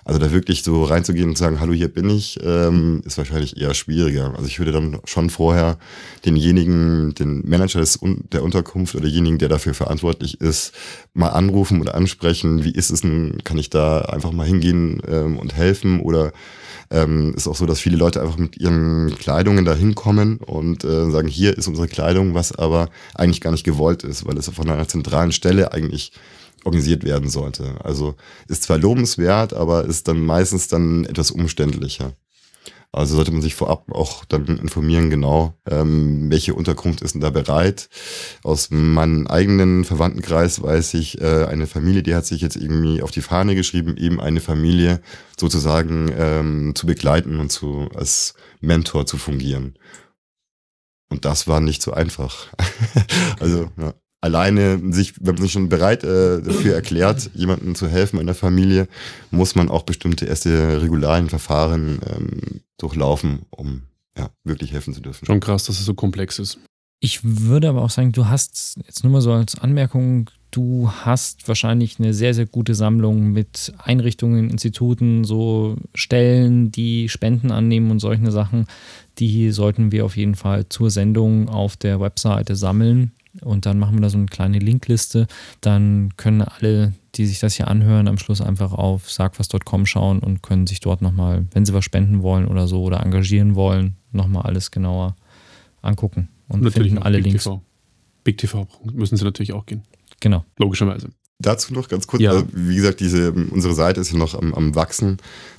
Also 0.06 0.20
da 0.20 0.32
wirklich 0.32 0.62
so 0.62 0.84
reinzugehen 0.84 1.30
und 1.30 1.38
sagen, 1.38 1.60
hallo, 1.60 1.74
hier 1.74 1.88
bin 1.88 2.12
ich, 2.12 2.39
ähm, 2.44 3.02
ist 3.06 3.18
wahrscheinlich 3.18 3.60
eher 3.60 3.74
schwieriger. 3.74 4.36
Also 4.36 4.46
ich 4.46 4.60
würde 4.60 4.72
dann 4.72 5.00
schon 5.06 5.32
vorher 5.32 5.80
denjenigen, 6.24 7.15
den 7.15 7.41
Manager 7.50 7.80
des, 7.80 8.00
der 8.32 8.44
Unterkunft 8.44 8.94
oder 8.94 9.06
denjenigen, 9.06 9.39
der 9.39 9.50
dafür 9.50 9.74
verantwortlich 9.74 10.39
ist, 10.39 10.74
mal 11.15 11.30
anrufen 11.30 11.82
oder 11.82 11.96
ansprechen, 11.96 12.63
wie 12.63 12.72
ist 12.72 12.91
es 12.91 13.02
denn, 13.02 13.39
kann 13.44 13.58
ich 13.58 13.72
da 13.72 14.02
einfach 14.02 14.32
mal 14.32 14.46
hingehen 14.46 15.02
ähm, 15.08 15.39
und 15.39 15.56
helfen 15.56 16.00
oder 16.00 16.34
ähm, 16.91 17.34
ist 17.36 17.48
auch 17.48 17.56
so, 17.56 17.65
dass 17.65 17.80
viele 17.80 17.98
Leute 17.98 18.22
einfach 18.22 18.38
mit 18.38 18.58
ihren 18.58 19.15
Kleidungen 19.15 19.65
da 19.65 19.74
hinkommen 19.74 20.38
und 20.38 20.84
äh, 20.84 21.10
sagen, 21.10 21.28
hier 21.28 21.58
ist 21.58 21.68
unsere 21.68 21.88
Kleidung, 21.88 22.36
was 22.36 22.52
aber 22.52 22.89
eigentlich 23.15 23.41
gar 23.41 23.50
nicht 23.50 23.63
gewollt 23.63 24.04
ist, 24.04 24.28
weil 24.28 24.38
es 24.38 24.50
von 24.50 24.70
einer 24.70 24.88
zentralen 24.88 25.32
Stelle 25.32 25.74
eigentlich 25.74 26.12
organisiert 26.65 27.04
werden 27.04 27.30
sollte. 27.30 27.75
Also 27.84 28.15
ist 28.47 28.63
zwar 28.63 28.78
lobenswert, 28.78 29.54
aber 29.54 29.86
ist 29.86 30.08
dann 30.08 30.19
meistens 30.19 30.67
dann 30.67 31.06
etwas 31.06 31.32
umständlicher. 31.32 32.13
Also 32.95 33.17
sollte 33.17 33.32
man 33.32 33.41
sich 33.41 33.56
vorab 33.56 33.91
auch 33.91 34.23
dann 34.23 34.45
informieren, 34.45 35.10
genau, 35.10 35.54
ähm, 35.69 36.32
welche 36.32 36.54
Unterkunft 36.54 37.01
ist 37.01 37.13
denn 37.13 37.19
da 37.19 37.30
bereit. 37.30 37.89
Aus 38.41 38.69
meinem 38.71 39.28
eigenen 39.28 39.84
Verwandtenkreis 39.84 40.63
weiß 40.63 40.93
ich, 40.93 41.19
äh, 41.19 41.43
eine 41.43 41.67
Familie, 41.67 42.04
die 42.04 42.15
hat 42.15 42.25
sich 42.25 42.39
jetzt 42.39 42.56
irgendwie 42.56 43.01
auf 43.01 43.12
die 43.12 43.21
Fahne 43.21 43.54
geschrieben, 43.56 43.97
eben 43.97 44.21
eine 44.21 44.39
Familie 44.39 45.01
sozusagen 45.38 46.10
ähm, 46.17 46.71
zu 46.73 46.88
begleiten 46.88 47.41
und 47.41 47.51
zu 47.51 47.89
als 47.93 48.34
Mentor 48.62 49.06
zu 49.06 49.17
fungieren. 49.17 49.78
Und 51.10 51.25
das 51.25 51.47
war 51.47 51.60
nicht 51.60 51.82
so 51.82 51.91
einfach. 51.91 52.47
also, 53.41 53.69
ja 53.78 53.93
alleine 54.25 54.81
sich, 54.91 55.13
wenn 55.21 55.35
man 55.35 55.43
sich 55.43 55.51
schon 55.51 55.69
bereit 55.69 56.03
äh, 56.03 56.41
dafür 56.41 56.73
erklärt, 56.73 57.29
jemandem 57.35 57.75
zu 57.75 57.88
helfen 57.88 58.19
in 58.19 58.25
der 58.25 58.35
Familie, 58.35 58.88
muss 59.29 59.53
man 59.53 59.69
auch 59.69 59.83
bestimmte 59.83 60.25
erste 60.25 60.81
regularien 60.81 61.29
Verfahren 61.29 61.99
ähm, 62.11 62.61
durchlaufen, 62.77 63.43
um 63.51 63.83
ja, 64.17 64.31
wirklich 64.43 64.73
helfen 64.73 64.95
zu 64.95 65.01
dürfen. 65.01 65.25
Schon 65.27 65.39
krass, 65.39 65.65
dass 65.65 65.79
es 65.79 65.85
so 65.85 65.93
komplex 65.93 66.39
ist. 66.39 66.57
Ich 66.99 67.19
würde 67.23 67.69
aber 67.69 67.83
auch 67.83 67.91
sagen, 67.91 68.11
du 68.13 68.27
hast 68.27 68.77
jetzt 68.88 69.03
nur 69.03 69.13
mal 69.13 69.21
so 69.21 69.31
als 69.31 69.59
Anmerkung, 69.59 70.31
du 70.56 70.89
hast 70.89 71.48
wahrscheinlich 71.48 72.00
eine 72.00 72.13
sehr, 72.13 72.34
sehr 72.34 72.46
gute 72.46 72.76
Sammlung 72.76 73.34
mit 73.34 73.74
Einrichtungen, 73.78 74.50
Instituten, 74.50 75.26
so 75.26 75.76
Stellen, 75.94 76.72
die 76.72 77.10
Spenden 77.10 77.52
annehmen 77.52 77.91
und 77.91 78.00
solche 78.00 78.32
Sachen. 78.32 78.65
Die 79.20 79.52
sollten 79.52 79.91
wir 79.91 80.06
auf 80.06 80.15
jeden 80.15 80.36
Fall 80.36 80.68
zur 80.70 80.89
Sendung 80.91 81.50
auf 81.50 81.76
der 81.76 82.00
Webseite 82.00 82.56
sammeln. 82.56 83.12
Und 83.41 83.65
dann 83.65 83.80
machen 83.80 83.96
wir 83.96 84.02
da 84.02 84.10
so 84.10 84.18
eine 84.18 84.28
kleine 84.28 84.60
Linkliste. 84.60 85.28
Dann 85.60 86.13
können 86.15 86.41
alle, 86.41 86.94
die 87.15 87.26
sich 87.26 87.39
das 87.39 87.56
hier 87.56 87.68
anhören, 87.68 88.08
am 88.08 88.18
Schluss 88.18 88.39
einfach 88.39 88.72
auf 88.72 89.12
sagwas.com 89.12 89.86
schauen 89.86 90.20
und 90.20 90.41
können 90.41 90.68
sich 90.68 90.80
dort 90.80 91.02
nochmal, 91.02 91.46
wenn 91.52 91.65
sie 91.65 91.74
was 91.74 91.84
spenden 91.84 92.22
wollen 92.22 92.48
oder 92.48 92.68
so 92.68 92.82
oder 92.82 93.04
engagieren 93.04 93.56
wollen, 93.56 93.98
nochmal 94.13 94.44
alles 94.44 94.72
genauer 94.72 95.18
angucken. 95.82 96.30
Und 96.48 96.62
Natürlich 96.63 96.94
finden 96.94 97.04
alle 97.04 97.18
Big 97.18 97.26
Links. 97.26 97.44
TV. 97.44 97.62
Big 98.24 98.38
TV 98.38 98.68
müssen 98.94 99.18
sie 99.18 99.26
natürlich 99.26 99.52
auch 99.52 99.65
gehen. 99.65 99.84
Genau. 100.25 100.43
Logischerweise. 100.57 101.09
Dazu 101.41 101.74
noch 101.74 101.89
ganz 101.89 102.08
kurz, 102.08 102.21
Ja. 102.24 102.32
also, 102.32 102.45
wie 102.54 102.78
gesagt, 102.78 103.02
diese, 103.02 103.34
unsere 103.34 103.74
Seite 103.74 104.00
ist 104.00 104.12
ja 104.12 104.17
noch 104.17 104.36
am, 104.36 104.54
am 104.54 104.74
Wachsen. 104.74 105.17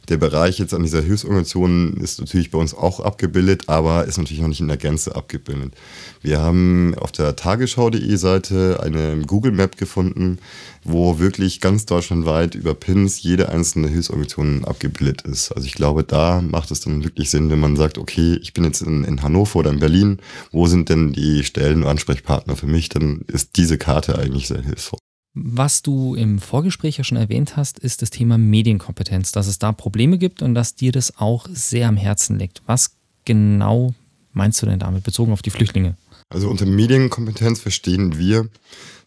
Der 0.09 0.17
Bereich 0.17 0.59
jetzt 0.59 0.73
an 0.73 0.83
dieser 0.83 1.03
Hilfsorganisation 1.03 1.99
ist 1.99 2.19
natürlich 2.19 2.51
bei 2.51 2.59
uns 2.59 2.73
auch 2.73 3.01
abgebildet, 3.01 3.65
aber 3.67 4.05
ist 4.07 4.17
natürlich 4.17 4.41
noch 4.41 4.49
nicht 4.49 4.61
in 4.61 4.69
der 4.69 4.79
Gänze 4.79 5.15
abgebildet. 5.15 5.75
Wir 6.23 6.41
haben 6.41 6.95
auf 6.97 7.13
der 7.13 7.37
tagesschau.de 7.37 8.17
Seite 8.17 8.81
eine 8.83 9.21
Google 9.27 9.53
Map 9.53 9.77
gefunden, 9.77 10.39
wo 10.83 11.19
wirklich 11.19 11.61
ganz 11.61 11.85
deutschlandweit 11.85 12.55
über 12.55 12.73
Pins 12.75 13.23
jede 13.23 13.51
einzelne 13.51 13.89
Hilfsorganisation 13.89 14.65
abgebildet 14.65 15.23
ist. 15.23 15.53
Also 15.53 15.67
ich 15.67 15.75
glaube, 15.75 16.05
da 16.05 16.41
macht 16.41 16.71
es 16.71 16.81
dann 16.81 17.05
wirklich 17.05 17.29
Sinn, 17.29 17.51
wenn 17.51 17.61
man 17.61 17.77
sagt, 17.77 17.99
okay, 17.99 18.39
ich 18.41 18.55
bin 18.55 18.65
jetzt 18.65 18.81
in, 18.81 19.05
in 19.05 19.23
Hannover 19.23 19.59
oder 19.59 19.71
in 19.71 19.81
Berlin, 19.81 20.21
wo 20.53 20.69
sind 20.69 20.89
denn 20.89 21.13
die 21.13 21.45
Stellen 21.45 21.83
und 21.83 21.89
Ansprechpartner 21.89 22.57
für 22.57 22.67
mich? 22.67 22.89
Dann 22.89 23.23
ist 23.27 23.57
diese 23.57 23.77
Karte 23.77 24.19
eigentlich 24.19 24.49
sehr 24.49 24.63
hilfreich. 24.63 25.01
Was 25.39 25.83
du 25.83 26.15
im 26.15 26.39
Vorgespräch 26.39 26.97
ja 26.97 27.05
schon 27.05 27.19
erwähnt 27.19 27.59
hast, 27.59 27.79
ist 27.79 28.01
das 28.01 28.09
Thema 28.09 28.39
Medienkompetenz, 28.39 29.33
dass 29.33 29.49
es 29.49 29.59
da 29.59 29.71
Probleme 29.73 30.17
gibt 30.17 30.41
und 30.41 30.55
dass 30.55 30.77
dir 30.77 30.93
das 30.93 31.19
auch 31.19 31.47
sehr 31.53 31.89
am 31.89 31.99
Herzen 31.99 32.39
liegt. 32.39 32.63
Was 32.65 32.97
genau 33.27 33.95
meinst 34.33 34.63
du 34.63 34.67
denn 34.67 34.79
damit, 34.79 35.05
bezogen 35.05 35.33
auf 35.33 35.43
die 35.43 35.51
Flüchtlinge? 35.51 35.95
Also 36.31 36.49
unter 36.49 36.65
Medienkompetenz 36.65 37.61
verstehen 37.61 38.17
wir, 38.17 38.49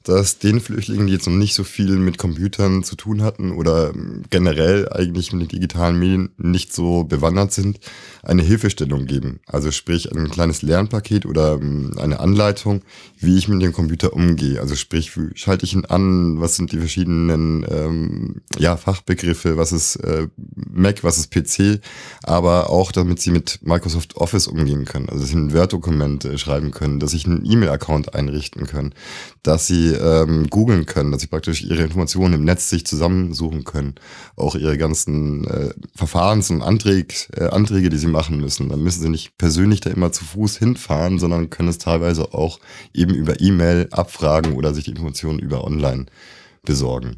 dass 0.03 0.39
den 0.39 0.61
Flüchtlingen, 0.61 1.07
die 1.07 1.13
jetzt 1.13 1.27
noch 1.27 1.35
nicht 1.35 1.53
so 1.53 1.63
viel 1.65 1.97
mit 1.97 2.17
Computern 2.17 2.83
zu 2.83 2.95
tun 2.95 3.21
hatten 3.21 3.51
oder 3.51 3.93
generell 4.29 4.87
eigentlich 4.89 5.33
mit 5.33 5.41
den 5.41 5.59
digitalen 5.59 5.99
Medien 5.99 6.29
nicht 6.37 6.73
so 6.73 7.03
bewandert 7.03 7.51
sind, 7.51 7.79
eine 8.23 8.41
Hilfestellung 8.41 9.07
geben. 9.07 9.41
Also 9.45 9.71
sprich 9.71 10.11
ein 10.11 10.29
kleines 10.29 10.61
Lernpaket 10.61 11.25
oder 11.25 11.59
ähm, 11.61 11.95
eine 11.97 12.21
Anleitung, 12.21 12.81
wie 13.19 13.37
ich 13.37 13.49
mit 13.49 13.61
dem 13.61 13.73
Computer 13.73 14.13
umgehe. 14.13 14.61
Also 14.61 14.75
sprich, 14.75 15.15
wie 15.17 15.31
schalte 15.35 15.65
ich 15.65 15.73
ihn 15.73 15.85
an, 15.85 16.39
was 16.39 16.55
sind 16.55 16.71
die 16.71 16.77
verschiedenen 16.77 17.65
ähm, 17.69 18.35
ja, 18.57 18.77
Fachbegriffe, 18.77 19.57
was 19.57 19.73
ist 19.73 19.97
äh, 19.97 20.27
Mac, 20.71 21.03
was 21.03 21.17
ist 21.17 21.29
PC, 21.31 21.81
aber 22.23 22.69
auch 22.69 22.93
damit 22.93 23.19
sie 23.19 23.31
mit 23.31 23.59
Microsoft 23.63 24.15
Office 24.15 24.47
umgehen 24.47 24.85
können. 24.85 25.09
Also 25.09 25.21
dass 25.21 25.29
sie 25.29 25.37
ein 25.37 25.53
Word-Dokument 25.53 26.23
äh, 26.23 26.37
schreiben 26.37 26.71
können, 26.71 27.01
dass 27.01 27.11
sie 27.11 27.25
einen 27.25 27.45
E-Mail-Account 27.45 28.15
einrichten 28.15 28.65
können, 28.65 28.93
dass 29.43 29.67
sie 29.67 29.88
ähm, 29.93 30.47
googeln 30.49 30.85
können, 30.85 31.11
dass 31.11 31.21
sie 31.21 31.27
praktisch 31.27 31.63
ihre 31.63 31.83
Informationen 31.83 32.33
im 32.33 32.43
Netz 32.43 32.69
sich 32.69 32.85
zusammensuchen 32.85 33.63
können, 33.63 33.95
auch 34.35 34.55
ihre 34.55 34.77
ganzen 34.77 35.45
äh, 35.45 35.73
Verfahrens- 35.95 36.49
und 36.49 36.61
Anträge, 36.61 37.13
äh, 37.35 37.45
Anträge, 37.45 37.89
die 37.89 37.97
sie 37.97 38.07
machen 38.07 38.39
müssen. 38.39 38.69
Dann 38.69 38.81
müssen 38.81 39.01
sie 39.01 39.09
nicht 39.09 39.37
persönlich 39.37 39.79
da 39.81 39.89
immer 39.89 40.11
zu 40.11 40.23
Fuß 40.25 40.57
hinfahren, 40.57 41.19
sondern 41.19 41.49
können 41.49 41.69
es 41.69 41.77
teilweise 41.77 42.33
auch 42.33 42.59
eben 42.93 43.13
über 43.13 43.39
E-Mail 43.41 43.87
abfragen 43.91 44.53
oder 44.53 44.73
sich 44.73 44.85
die 44.85 44.91
Informationen 44.91 45.39
über 45.39 45.63
online 45.63 46.05
besorgen. 46.63 47.17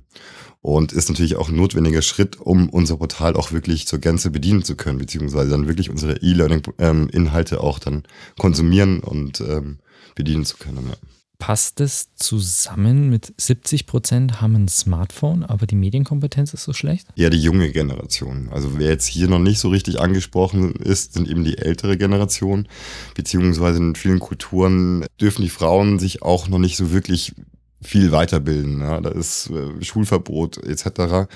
Und 0.62 0.92
ist 0.92 1.10
natürlich 1.10 1.38
auch 1.38 1.50
ein 1.50 1.56
notwendiger 1.56 2.04
Schritt, 2.04 2.40
um 2.40 2.70
unser 2.70 2.98
Portal 2.98 3.36
auch 3.36 3.52
wirklich 3.52 3.88
zur 3.88 3.98
Gänze 3.98 4.30
bedienen 4.30 4.64
zu 4.64 4.76
können, 4.76 5.00
beziehungsweise 5.00 5.50
dann 5.50 5.68
wirklich 5.68 5.90
unsere 5.90 6.18
E-Learning-Inhalte 6.18 7.62
auch 7.62 7.80
dann 7.80 8.04
konsumieren 8.38 9.00
und 9.00 9.42
ähm, 9.42 9.80
bedienen 10.14 10.46
zu 10.46 10.58
können. 10.58 10.86
Ja. 10.88 10.96
Passt 11.41 11.82
es 11.82 12.13
zusammen 12.15 13.10
mit 13.10 13.34
70 13.36 13.88
Prozent 13.88 14.41
haben 14.41 14.54
ein 14.54 14.67
Smartphone, 14.67 15.43
aber 15.43 15.65
die 15.65 15.75
Medienkompetenz 15.75 16.54
ist 16.54 16.65
so 16.65 16.71
schlecht? 16.71 17.08
eher 17.15 17.32
die 17.32 17.41
junge 17.41 17.71
Generation. 17.71 18.49
Also 18.51 18.77
wer 18.77 18.89
jetzt 18.89 19.08
hier 19.08 19.27
noch 19.27 19.39
nicht 19.39 19.58
so 19.60 19.69
richtig 19.69 19.99
angesprochen 19.99 20.75
ist, 20.75 21.13
sind 21.13 21.27
eben 21.27 21.43
die 21.43 21.58
ältere 21.58 21.97
Generation, 21.97 22.67
beziehungsweise 23.15 23.80
in 23.80 23.95
vielen 23.95 24.19
Kulturen 24.19 25.04
dürfen 25.19 25.41
die 25.41 25.49
Frauen 25.49 25.97
sich 25.97 26.21
auch 26.21 26.47
noch 26.47 26.60
nicht 26.60 26.77
so 26.77 26.91
wirklich 26.91 27.34
viel 27.82 28.12
weiterbilden. 28.12 28.82
Ja, 28.82 29.01
da 29.01 29.10
ist 29.10 29.49
äh, 29.49 29.84
Schulverbot 29.84 30.58
etc. 30.58 31.27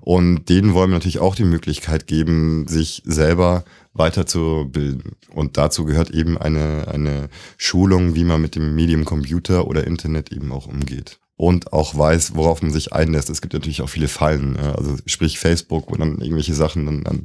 Und 0.00 0.48
denen 0.48 0.74
wollen 0.74 0.90
wir 0.90 0.96
natürlich 0.96 1.18
auch 1.18 1.34
die 1.34 1.44
Möglichkeit 1.44 2.06
geben, 2.06 2.66
sich 2.66 3.02
selber 3.04 3.64
weiterzubilden. 3.92 5.16
Und 5.34 5.56
dazu 5.56 5.84
gehört 5.84 6.10
eben 6.10 6.38
eine, 6.38 6.88
eine 6.88 7.28
Schulung, 7.56 8.14
wie 8.14 8.24
man 8.24 8.40
mit 8.40 8.56
dem 8.56 8.74
Medium 8.74 9.04
Computer 9.04 9.66
oder 9.66 9.86
Internet 9.86 10.32
eben 10.32 10.52
auch 10.52 10.66
umgeht. 10.66 11.18
Und 11.36 11.72
auch 11.72 11.96
weiß, 11.96 12.34
worauf 12.34 12.60
man 12.60 12.70
sich 12.70 12.92
einlässt. 12.92 13.30
Es 13.30 13.40
gibt 13.40 13.54
natürlich 13.54 13.80
auch 13.80 13.88
viele 13.88 14.08
Fallen. 14.08 14.58
ja. 14.60 14.74
Also 14.74 14.96
sprich 15.06 15.38
Facebook, 15.38 15.90
wo 15.90 15.96
dann 15.96 16.18
irgendwelche 16.20 16.54
Sachen 16.54 16.84
dann 16.84 17.06
an, 17.06 17.24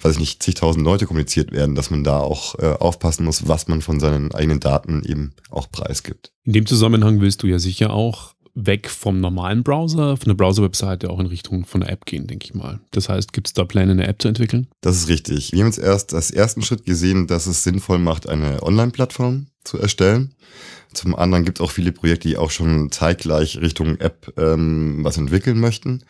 weiß 0.00 0.14
ich 0.14 0.18
nicht, 0.18 0.42
zigtausend 0.42 0.84
Leute 0.84 1.06
kommuniziert 1.06 1.52
werden, 1.52 1.76
dass 1.76 1.90
man 1.90 2.02
da 2.02 2.18
auch 2.18 2.58
äh, 2.58 2.66
aufpassen 2.66 3.24
muss, 3.24 3.46
was 3.46 3.68
man 3.68 3.82
von 3.82 4.00
seinen 4.00 4.32
eigenen 4.34 4.58
Daten 4.58 5.04
eben 5.04 5.32
auch 5.48 5.70
preisgibt. 5.70 6.32
In 6.44 6.54
dem 6.54 6.66
Zusammenhang 6.66 7.20
willst 7.20 7.42
du 7.44 7.46
ja 7.46 7.60
sicher 7.60 7.92
auch 7.92 8.35
weg 8.56 8.88
vom 8.88 9.20
normalen 9.20 9.62
Browser, 9.62 10.16
von 10.16 10.28
der 10.28 10.34
Browser-Webseite 10.34 11.10
auch 11.10 11.20
in 11.20 11.26
Richtung 11.26 11.66
von 11.66 11.82
der 11.82 11.90
App 11.90 12.06
gehen, 12.06 12.26
denke 12.26 12.46
ich 12.46 12.54
mal. 12.54 12.80
Das 12.90 13.08
heißt, 13.08 13.32
gibt 13.32 13.48
es 13.48 13.52
da 13.52 13.64
Pläne, 13.64 13.92
eine 13.92 14.08
App 14.08 14.20
zu 14.20 14.28
entwickeln? 14.28 14.66
Das 14.80 14.96
ist 14.96 15.08
richtig. 15.08 15.52
Wir 15.52 15.60
haben 15.60 15.68
jetzt 15.68 15.78
erst 15.78 16.14
als 16.14 16.30
ersten 16.30 16.62
Schritt 16.62 16.86
gesehen, 16.86 17.26
dass 17.26 17.46
es 17.46 17.62
sinnvoll 17.62 17.98
macht, 17.98 18.28
eine 18.28 18.62
Online-Plattform 18.62 19.48
zu 19.62 19.78
erstellen. 19.78 20.34
Zum 20.94 21.14
anderen 21.14 21.44
gibt 21.44 21.58
es 21.58 21.64
auch 21.64 21.70
viele 21.70 21.92
Projekte, 21.92 22.28
die 22.28 22.38
auch 22.38 22.50
schon 22.50 22.90
zeitgleich 22.90 23.60
Richtung 23.60 24.00
App 24.00 24.32
ähm, 24.38 25.00
was 25.04 25.18
entwickeln 25.18 25.60
möchten. 25.60 26.02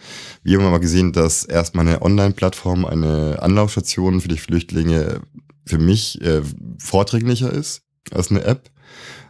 Wir 0.44 0.59
haben 0.59 0.66
aber 0.66 0.78
gesehen, 0.78 1.12
dass 1.12 1.44
erstmal 1.44 1.88
eine 1.88 2.02
Online-Plattform, 2.02 2.85
eine 2.85 3.42
Anlaufstation 3.42 4.20
für 4.20 4.28
die 4.28 4.38
Flüchtlinge 4.38 5.20
für 5.66 5.78
mich 5.78 6.20
äh, 6.22 6.42
vorträglicher 6.78 7.52
ist 7.52 7.82
als 8.12 8.30
eine 8.30 8.44
App. 8.44 8.70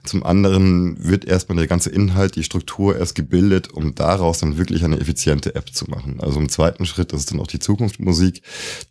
Zum 0.05 0.23
anderen 0.23 1.03
wird 1.05 1.25
erstmal 1.25 1.57
der 1.57 1.67
ganze 1.67 1.91
Inhalt, 1.91 2.37
die 2.37 2.45
Struktur 2.45 2.97
erst 2.97 3.15
gebildet, 3.15 3.73
um 3.73 3.95
daraus 3.95 4.39
dann 4.39 4.57
wirklich 4.57 4.85
eine 4.85 5.01
effiziente 5.01 5.55
App 5.55 5.75
zu 5.75 5.91
machen. 5.91 6.21
Also 6.21 6.39
im 6.39 6.49
zweiten 6.49 6.87
Schritt, 6.87 7.13
das 7.13 7.21
ist 7.21 7.33
dann 7.33 7.41
auch 7.41 7.47
die 7.47 7.59
Zukunftsmusik, 7.59 8.43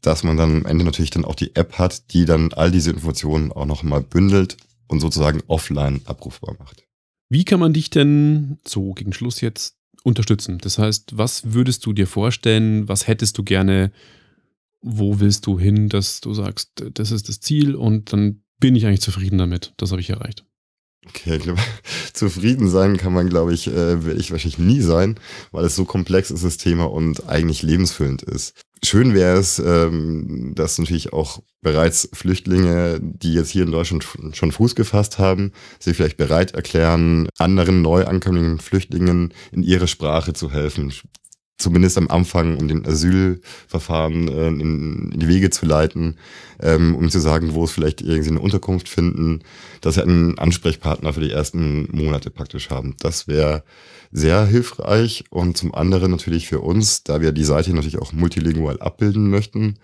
dass 0.02 0.24
man 0.24 0.38
dann 0.38 0.58
am 0.58 0.66
Ende 0.66 0.86
natürlich 0.86 1.12
dann 1.12 1.26
auch 1.26 1.36
die 1.36 1.56
App 1.56 1.78
hat, 1.80 2.14
die 2.14 2.26
dann 2.26 2.54
all 2.54 2.72
diese 2.72 2.92
Informationen 2.92 3.52
auch 3.52 3.66
nochmal 3.66 4.02
bündelt 4.02 4.58
und 4.88 5.00
sozusagen 5.00 5.42
offline 5.48 6.02
abrufbar 6.06 6.56
macht. 6.60 6.84
Wie 7.30 7.46
kann 7.46 7.60
man 7.60 7.74
dich 7.74 7.90
denn 7.90 8.60
so 8.68 8.94
gegen 8.94 9.14
Schluss 9.14 9.42
jetzt 9.42 9.78
unterstützen? 10.04 10.60
Das 10.60 10.78
heißt, 10.78 11.18
was 11.18 11.54
würdest 11.54 11.86
du 11.86 11.94
dir 11.94 12.08
vorstellen? 12.08 12.88
Was 12.88 13.08
hättest 13.08 13.38
du 13.38 13.44
gerne? 13.44 13.92
Wo 14.82 15.20
willst 15.20 15.48
du 15.48 15.60
hin, 15.60 15.90
dass 15.90 16.22
du 16.22 16.34
sagst, 16.34 16.72
das 16.94 17.12
ist 17.12 17.28
das 17.28 17.40
Ziel 17.40 17.74
und 17.74 18.14
dann 18.14 18.44
bin 18.60 18.76
ich 18.76 18.86
eigentlich 18.86 19.02
zufrieden 19.02 19.38
damit. 19.38 19.74
Das 19.78 19.92
habe 19.92 20.02
ich 20.02 20.10
erreicht. 20.10 20.46
Okay, 21.08 21.38
ich 21.38 21.44
glaube, 21.44 21.62
zufrieden 22.14 22.70
sein 22.70 22.98
kann 22.98 23.14
man, 23.14 23.30
glaube 23.30 23.54
ich, 23.54 23.68
äh, 23.68 24.06
werde 24.06 24.20
ich 24.20 24.32
wahrscheinlich 24.32 24.60
nie 24.60 24.82
sein, 24.82 25.20
weil 25.52 25.66
es 25.66 25.76
so 25.76 25.86
komplex 25.86 26.32
ist, 26.32 26.44
das 26.44 26.58
Thema, 26.58 26.86
und 26.86 27.28
eigentlich 27.28 27.62
lebensfüllend 27.62 28.24
ist. 28.24 28.54
Schön 28.84 29.16
wäre 29.16 29.38
es, 29.38 29.58
ähm, 29.58 30.54
dass 30.54 30.78
natürlich 30.78 31.12
auch 31.12 31.42
bereits 31.62 32.08
Flüchtlinge, 32.14 33.00
die 33.02 33.34
jetzt 33.34 33.50
hier 33.50 33.64
in 33.64 33.72
Deutschland 33.72 34.06
schon 34.34 34.52
Fuß 34.52 34.76
gefasst 34.76 35.18
haben, 35.18 35.54
sich 35.80 35.98
vielleicht 35.98 36.18
bereit 36.18 36.52
erklären, 36.54 37.28
anderen 37.40 37.82
neu 37.82 38.06
ankommenden 38.06 38.60
Flüchtlingen 38.60 39.34
in 39.52 39.64
ihre 39.64 39.88
Sprache 39.88 40.34
zu 40.34 40.52
helfen. 40.52 40.94
Zumindest 41.58 41.98
am 41.98 42.10
Anfang, 42.10 42.58
um 42.58 42.68
den 42.68 42.86
Asylverfahren 42.86 44.28
äh, 44.28 44.48
in, 44.48 45.12
in 45.12 45.20
die 45.20 45.28
Wege 45.28 45.50
zu 45.50 45.66
leiten, 45.66 46.18
ähm, 46.62 46.96
um 46.96 47.10
zu 47.10 47.20
sagen, 47.20 47.54
wo 47.54 47.64
es 47.64 47.72
vielleicht 47.72 48.02
irgendwie 48.02 48.32
eine 48.32 48.42
Unterkunft 48.42 48.90
finden, 48.90 49.40
dass 49.80 49.96
sie 49.96 50.02
einen 50.02 50.38
Ansprechpartner 50.38 51.14
für 51.14 51.22
die 51.22 51.32
ersten 51.32 51.88
Monate 51.96 52.30
praktisch 52.30 52.70
haben. 52.70 52.96
Das 53.00 53.28
wäre 53.28 53.64
sehr 54.12 54.46
hilfreich 54.46 55.26
und 55.30 55.58
zum 55.58 55.74
anderen 55.76 56.12
natürlich 56.12 56.48
für 56.48 56.62
uns, 56.62 57.04
da 57.04 57.20
wir 57.20 57.32
die 57.32 57.44
Seite 57.44 57.74
natürlich 57.74 58.00
auch 58.00 58.14
multilingual 58.14 58.80
abbilden 58.80 59.30
möchten, 59.30 59.76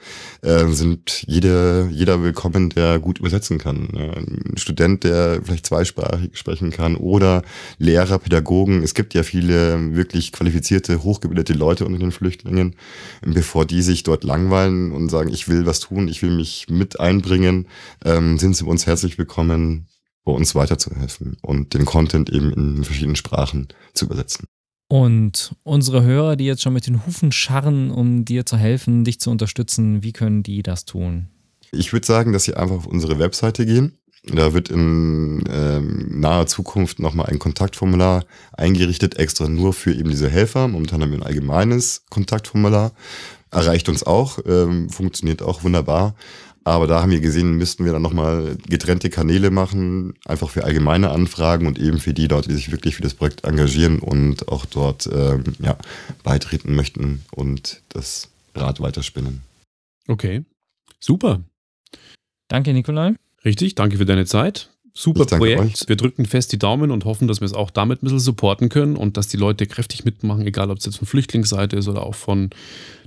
äh, 0.42 0.68
sind 0.68 1.24
jede, 1.28 1.90
jeder 1.92 2.24
willkommen, 2.24 2.70
der 2.70 3.00
gut 3.00 3.20
übersetzen 3.20 3.58
kann. 3.58 3.90
Ein 3.94 4.54
Student, 4.58 5.04
der 5.04 5.42
vielleicht 5.44 5.66
zweisprachig 5.66 6.38
sprechen 6.38 6.72
kann 6.72 6.96
oder 6.96 7.44
Lehrer, 7.78 8.20
Pädagogen. 8.20 8.84
Es 8.84 8.94
gibt 8.94 9.14
ja 9.14 9.24
viele 9.24 9.96
wirklich 9.96 10.32
qualifizierte, 10.32 11.04
hochgebildete 11.04 11.54
Leute 11.62 11.86
unter 11.86 12.00
den 12.00 12.12
Flüchtlingen. 12.12 12.76
Bevor 13.21 13.65
die 13.65 13.82
sich 13.82 14.04
dort 14.04 14.24
langweilen 14.24 14.91
und 14.91 15.10
sagen, 15.10 15.32
ich 15.32 15.47
will 15.47 15.65
was 15.65 15.80
tun, 15.80 16.08
ich 16.08 16.21
will 16.21 16.32
mich 16.32 16.65
mit 16.69 17.00
einbringen, 17.00 17.67
ähm, 18.04 18.38
sind 18.38 18.56
sie 18.56 18.65
bei 18.65 18.71
uns 18.71 18.88
herzlich 18.88 19.17
willkommen, 19.17 19.88
bei 20.26 20.32
uns 20.34 20.56
weiterzuhelfen 20.56 21.38
und 21.41 21.74
den 21.74 21.86
Content 21.86 22.30
eben 22.30 22.52
in 22.52 22.84
verschiedenen 22.84 23.15
Sprachen 23.15 23.67
zu 23.93 24.06
übersetzen. 24.06 24.45
Und 24.89 25.56
unsere 25.63 26.04
Hörer, 26.04 26.36
die 26.36 26.45
jetzt 26.45 26.63
schon 26.63 26.74
mit 26.74 26.86
den 26.86 27.06
Hufen 27.06 27.32
scharren, 27.32 27.91
um 27.91 28.26
dir 28.26 28.45
zu 28.45 28.58
helfen, 28.58 29.06
dich 29.06 29.21
zu 29.21 29.32
unterstützen, 29.32 30.04
wie 30.04 30.12
können 30.12 30.43
die 30.43 30.63
das 30.63 30.84
tun? 30.84 31.30
Ich 31.71 31.93
würde 31.93 32.06
sagen, 32.06 32.34
dass 32.34 32.43
sie 32.43 32.56
einfach 32.56 32.76
auf 32.76 32.88
unsere 32.88 33.17
Webseite 33.17 33.65
gehen. 33.65 33.97
Da 34.24 34.54
wird 34.54 34.70
in 34.70 35.44
ähm, 35.50 36.20
naher 36.20 36.46
Zukunft 36.46 37.00
nochmal 37.00 37.28
ein 37.28 37.40
Kontaktformular 37.40 38.24
eingerichtet, 38.54 39.18
extra 39.18 39.48
nur 39.48 39.74
für 39.74 39.94
eben 39.94 40.10
diese 40.10 40.30
Helfer. 40.30 40.68
Momentan 40.68 41.02
haben 41.02 41.12
wir 41.12 41.20
ein 41.20 41.26
allgemeines 41.26 42.04
Kontaktformular. 42.10 42.92
Erreicht 43.50 43.90
uns 43.90 44.04
auch, 44.04 44.40
ähm, 44.46 44.90
funktioniert 44.90 45.42
auch 45.42 45.64
wunderbar. 45.64 46.16
Aber 46.64 46.86
da 46.86 47.02
haben 47.02 47.12
wir 47.12 47.22
gesehen, 47.22 47.54
müssten 47.54 47.86
wir 47.86 47.92
dann 47.92 48.04
nochmal 48.04 48.56
getrennte 48.68 49.10
Kanäle 49.10 49.50
machen, 49.50 50.14
einfach 50.26 50.52
für 50.52 50.64
allgemeine 50.64 51.10
Anfragen 51.10 51.66
und 51.66 51.80
eben 51.80 52.00
für 52.00 52.14
die 52.14 52.28
dort, 52.28 52.46
die 52.46 52.54
sich 52.54 52.72
wirklich 52.72 52.96
für 52.96 53.02
das 53.02 53.16
Projekt 53.16 53.44
engagieren 53.44 53.98
und 53.98 54.48
auch 54.48 54.66
dort 54.66 55.10
ähm, 55.12 55.44
ja, 55.60 55.78
beitreten 56.24 56.76
möchten 56.76 57.24
und 57.32 57.82
das 57.90 58.30
Rad 58.54 58.80
weiterspinnen. 58.80 59.42
Okay, 60.08 60.44
super. 61.00 61.42
Danke, 62.48 62.74
Nikolai. 62.74 63.16
Richtig, 63.43 63.75
danke 63.75 63.97
für 63.97 64.06
deine 64.06 64.25
Zeit. 64.25 64.69
Super 64.93 65.25
Projekt. 65.25 65.62
euch. 65.62 65.88
Wir 65.88 65.95
drücken 65.95 66.25
fest 66.25 66.51
die 66.51 66.60
Daumen 66.60 66.91
und 66.91 67.06
hoffen, 67.06 67.27
dass 67.27 67.39
wir 67.39 67.45
es 67.45 67.54
auch 67.54 67.71
damit 67.71 68.01
ein 68.01 68.06
bisschen 68.06 68.19
supporten 68.19 68.69
können 68.69 68.97
und 68.97 69.15
dass 69.15 69.27
die 69.27 69.38
Leute 69.38 69.65
kräftig 69.65 70.04
mitmachen, 70.04 70.45
egal 70.45 70.69
ob 70.69 70.80
es 70.80 70.86
jetzt 70.86 70.97
von 70.97 71.08
Flüchtlingsseite 71.08 71.77
ist 71.77 71.88
oder 71.88 72.04
auch 72.04 72.15
von 72.15 72.49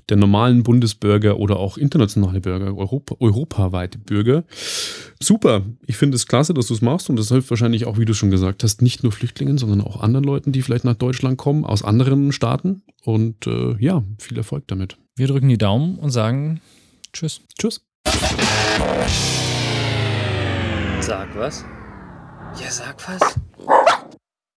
der 0.08 0.16
normalen 0.16 0.62
Bundesbürger 0.62 1.38
oder 1.38 1.58
auch 1.58 1.78
internationale 1.78 2.40
Bürger, 2.40 2.76
Europa, 2.76 3.16
europaweite 3.20 3.98
Bürger. 3.98 4.44
Super. 5.20 5.62
Ich 5.86 5.96
finde 5.96 6.16
es 6.16 6.26
klasse, 6.26 6.52
dass 6.52 6.66
du 6.66 6.74
es 6.74 6.82
machst 6.82 7.08
und 7.08 7.16
das 7.16 7.28
hilft 7.28 7.50
wahrscheinlich 7.50 7.86
auch, 7.86 7.98
wie 7.98 8.04
du 8.04 8.14
schon 8.14 8.30
gesagt 8.30 8.62
hast, 8.62 8.82
nicht 8.82 9.02
nur 9.02 9.12
Flüchtlingen, 9.12 9.56
sondern 9.56 9.80
auch 9.80 10.00
anderen 10.00 10.24
Leuten, 10.24 10.52
die 10.52 10.62
vielleicht 10.62 10.84
nach 10.84 10.96
Deutschland 10.96 11.38
kommen, 11.38 11.64
aus 11.64 11.82
anderen 11.82 12.32
Staaten. 12.32 12.82
Und 13.02 13.46
äh, 13.46 13.76
ja, 13.78 14.02
viel 14.18 14.36
Erfolg 14.36 14.64
damit. 14.66 14.96
Wir 15.16 15.26
drücken 15.26 15.48
die 15.48 15.58
Daumen 15.58 15.96
und 15.96 16.10
sagen 16.10 16.60
Tschüss. 17.12 17.40
Tschüss. 17.58 17.80
Sag 21.04 21.34
was? 21.34 21.64
Ja, 22.54 22.70
sag 22.70 22.94
was. 23.06 23.34